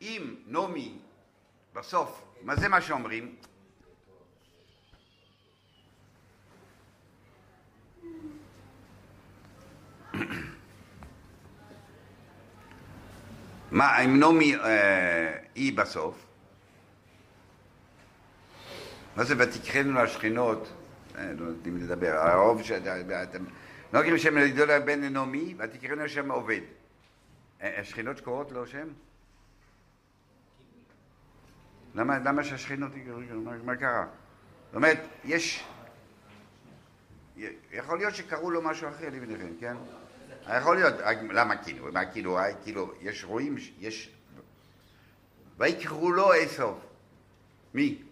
[0.00, 0.98] אם נעמי
[1.72, 3.36] בסוף, מה זה מה שאומרים?
[13.70, 16.26] מה, אם נעמי אה, היא בסוף,
[19.16, 20.72] מה זה ותקחנו לשכנות,
[21.18, 23.44] אה, לא נותנים לדבר, הרוב שאתם,
[23.92, 26.60] לא אומרים שם לגדול הבן לנעמי, ותקחנו לשם עובד.
[27.62, 28.88] אה, השכנות קוראות לו שם?
[31.94, 32.92] למה, למה שהשכנות
[33.32, 34.06] מה, מה קרה?
[34.66, 35.64] זאת אומרת, יש,
[37.72, 39.76] יכול להיות שקראו לו משהו אחר לפניכם, כן?
[40.48, 40.94] יכול להיות,
[41.30, 44.10] למה כאילו, מה כאילו, כאילו, יש רואים, יש,
[45.58, 46.74] ויקראו לו עשו,
[47.74, 48.02] מי?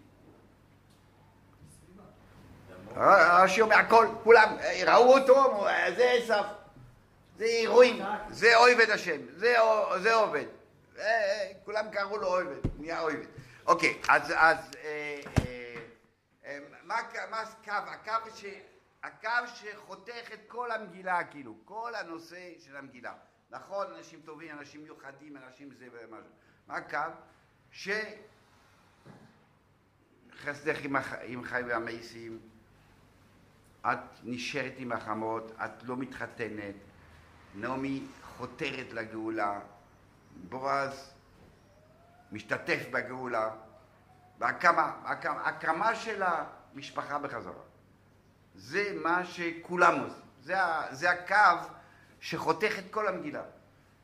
[2.95, 6.47] רש"י אומר הכל, כולם אה, ראו אותו, אה, זה עשו,
[7.37, 9.59] זה רואים, זה אויבד השם, זה,
[10.13, 10.45] עובד,
[11.65, 13.25] כולם קראו לו הוא נהיה אויבד.
[13.67, 14.33] אוקיי, אז,
[16.83, 17.71] מה הקו?
[17.71, 18.45] הקו ש...
[19.03, 23.13] הקו שחותך את כל המגילה, כאילו, כל הנושא של המגילה.
[23.49, 26.31] נכון, אנשים טובים, אנשים מיוחדים, אנשים זה ומשהו.
[26.67, 26.97] מה הקו?
[27.71, 27.89] ש...
[30.31, 31.13] חסדך עם, הח...
[31.23, 32.39] עם חי והמייסים,
[33.81, 36.75] את נשארת עם החמות, את לא מתחתנת,
[37.55, 39.59] נעמי חותרת לגאולה,
[40.49, 41.13] בועז
[42.31, 43.55] משתתף בגאולה,
[44.39, 47.68] והקמה, הקמה, הקמה של המשפחה בחזרה.
[48.59, 50.55] זה מה שכולם עושים, זה,
[50.91, 51.67] זה הקו
[52.19, 53.43] שחותך את כל המגילה.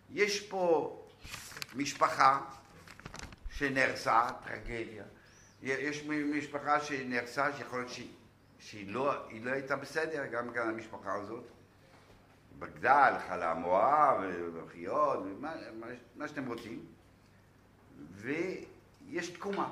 [0.09, 0.91] יש פה
[1.75, 2.41] משפחה
[3.49, 5.03] שנהרסה, טרגדיה.
[5.61, 8.11] יש משפחה שנהרסה, שיכול להיות שהיא,
[8.59, 11.43] שהיא לא, לא הייתה בסדר, גם כאן המשפחה הזאת.
[12.59, 16.85] בגדה, הלכה למואב, ובחיות, ומה מה, מה שאתם רוצים.
[18.11, 19.71] ויש תקומה.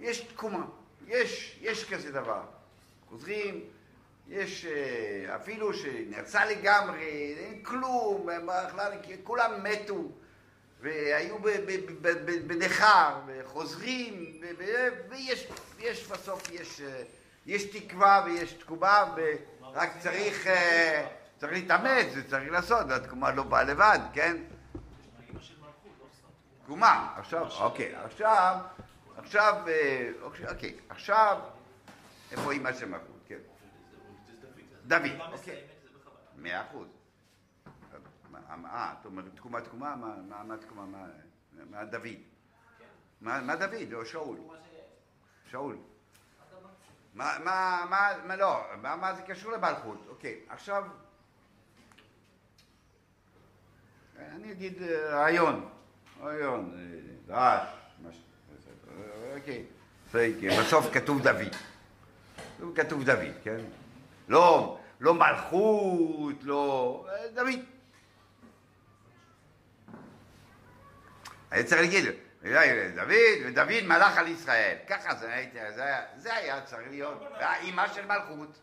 [0.00, 0.66] יש תקומה.
[1.06, 2.59] יש, יש כזה דבר.
[3.10, 3.60] חוזרים,
[4.28, 8.28] יש אה, אפילו שנרצה לגמרי, אין כלום,
[9.24, 10.10] כולם מתו.
[10.82, 11.36] והיו
[12.46, 14.40] בנכר, וחוזרים,
[15.08, 15.48] ויש
[15.78, 17.02] יש בסוף, יש, אה,
[17.46, 21.06] יש תקווה ויש תקומה, ורק צריך, אה,
[21.38, 24.36] צריך להתאמץ וצריך לעשות, התקומה לא באה לבד, כן?
[26.64, 28.56] תקומה, עכשיו, אוקיי, עכשיו,
[29.16, 29.54] עכשיו,
[30.22, 31.38] אוקיי, עכשיו,
[32.32, 33.38] איפה אימא של מלכות, כן?
[34.86, 35.64] דוד, למה אוקיי?
[36.36, 36.88] מאה אחוז.
[38.30, 40.84] מה- אה, אתה אומר תקומה תקומה, מה- מה מה תקומה,
[41.70, 42.06] מה- דוד?
[43.20, 44.38] מה מה דוד, או שאול?
[45.50, 45.76] שאול.
[47.14, 49.98] מה, מה, מה, מה, לא, מה, מה זה קשור למלכות?
[50.08, 50.84] אוקיי, עכשיו,
[54.18, 55.68] אני אגיד אה, רעיון,
[56.20, 56.74] רעיון,
[57.28, 57.68] אה, רעש,
[59.36, 59.66] אוקיי,
[60.60, 61.54] בסוף כתוב דוד,
[62.74, 63.56] כתוב דוד, כן?
[64.28, 67.60] לא, לא מלכות, לא, אה, דוד.
[71.50, 72.04] היה צריך להגיד,
[72.94, 73.12] דוד,
[73.46, 74.76] ודוד מלך על ישראל.
[74.88, 77.22] ככה זה, הייתי- זה, היה- זה היה צריך להיות.
[77.60, 78.60] אימא של מלכות.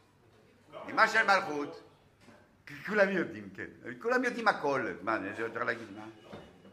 [0.87, 1.83] אימא של מלכות.
[2.87, 3.65] כולם יודעים, כן.
[4.01, 4.87] כולם יודעים הכל.
[5.01, 6.05] מה, אני צריך להגיד מה?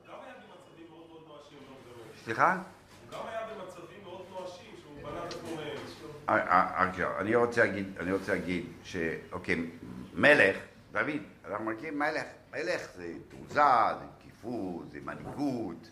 [0.08, 2.16] גם היה במצבים מאוד מאוד נואשים, לא מדבר.
[2.24, 2.52] סליחה?
[2.54, 2.62] הוא
[3.18, 5.64] גם היה במצבים מאוד נואשים, שהוא בנה את עצמו מאש.
[5.64, 8.96] אה, אה, עכשיו, אני רוצה להגיד, אני רוצה להגיד ש...
[9.32, 9.70] אוקיי,
[10.14, 10.56] מלך,
[10.92, 12.24] דוד, אנחנו מכירים מלך.
[12.52, 15.88] מלך זה תעוזה, זה תקיפות, זה מנהיגות.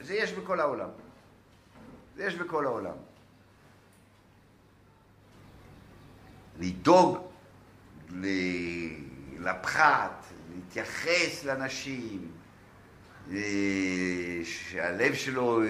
[0.00, 0.88] זה, יש בכל העולם.
[2.16, 2.94] זה יש בכל העולם.
[6.58, 7.18] לדאוג
[9.38, 12.30] לפחת, להתייחס לאנשים,
[13.30, 13.36] אה,
[14.44, 15.62] שהלב שלו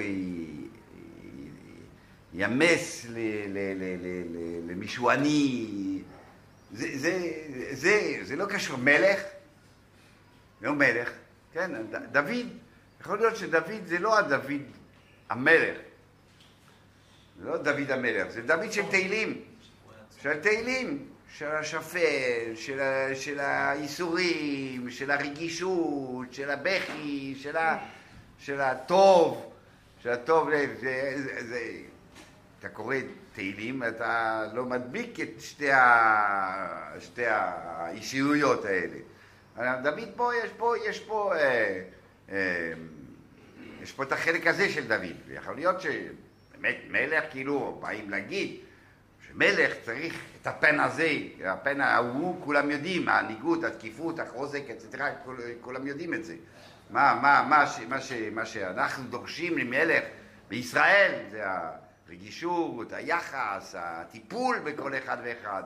[2.34, 3.06] ימס
[4.68, 5.68] למישהו עני.
[6.72, 7.32] זה, זה,
[7.72, 8.76] זה, זה לא קשור.
[8.76, 9.20] מלך,
[10.62, 11.12] לא מלך,
[11.52, 11.70] כן,
[12.12, 12.46] דוד,
[13.00, 14.62] יכול להיות שדוד זה לא הדוד
[15.30, 15.78] המלך.
[17.38, 19.42] זה לא דוד המלך, זה דוד של תהילים.
[20.22, 21.08] של תהילים,
[21.38, 22.80] של השפל, של,
[23.14, 27.78] של הייסורים, של הרגישות, של הבכי, של, ה,
[28.38, 29.52] של הטוב,
[30.02, 30.70] של הטוב לב.
[30.80, 31.70] זה, זה, זה,
[32.62, 32.96] אתה קורא
[33.32, 38.98] תהילים, אתה לא מדביק את שתי, ה, שתי האישיויות האלה.
[39.82, 41.82] דוד פה, יש פה, יש פה, אה,
[42.30, 42.72] אה,
[43.82, 45.16] יש פה את החלק הזה של דוד.
[45.26, 48.56] ויכול להיות שבאמת מלך, כאילו, באים להגיד
[49.28, 51.10] שמלך צריך את הפן הזה,
[51.44, 56.34] הפן ההוא, כולם יודעים, הניגוד, התקיפות, החוזק, אצטרה, כול, כולם יודעים את זה.
[56.90, 60.04] מה, מה, מה, ש, מה, ש, מה שאנחנו דורשים ממלך
[60.48, 61.42] בישראל זה
[62.12, 65.62] הרגישות, היחס, הטיפול בכל אחד ואחד.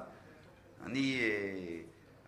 [0.87, 1.81] אני, אה,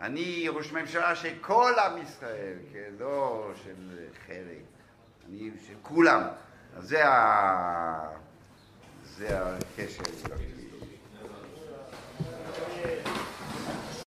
[0.07, 4.63] אני ראש ממשלה של כל עם ישראל, כן, לא של חלק,
[5.29, 6.23] אני של כולם.
[6.77, 8.09] אז זה, ה...
[9.05, 10.03] זה הקשר.
[12.79, 13.18] Thank you.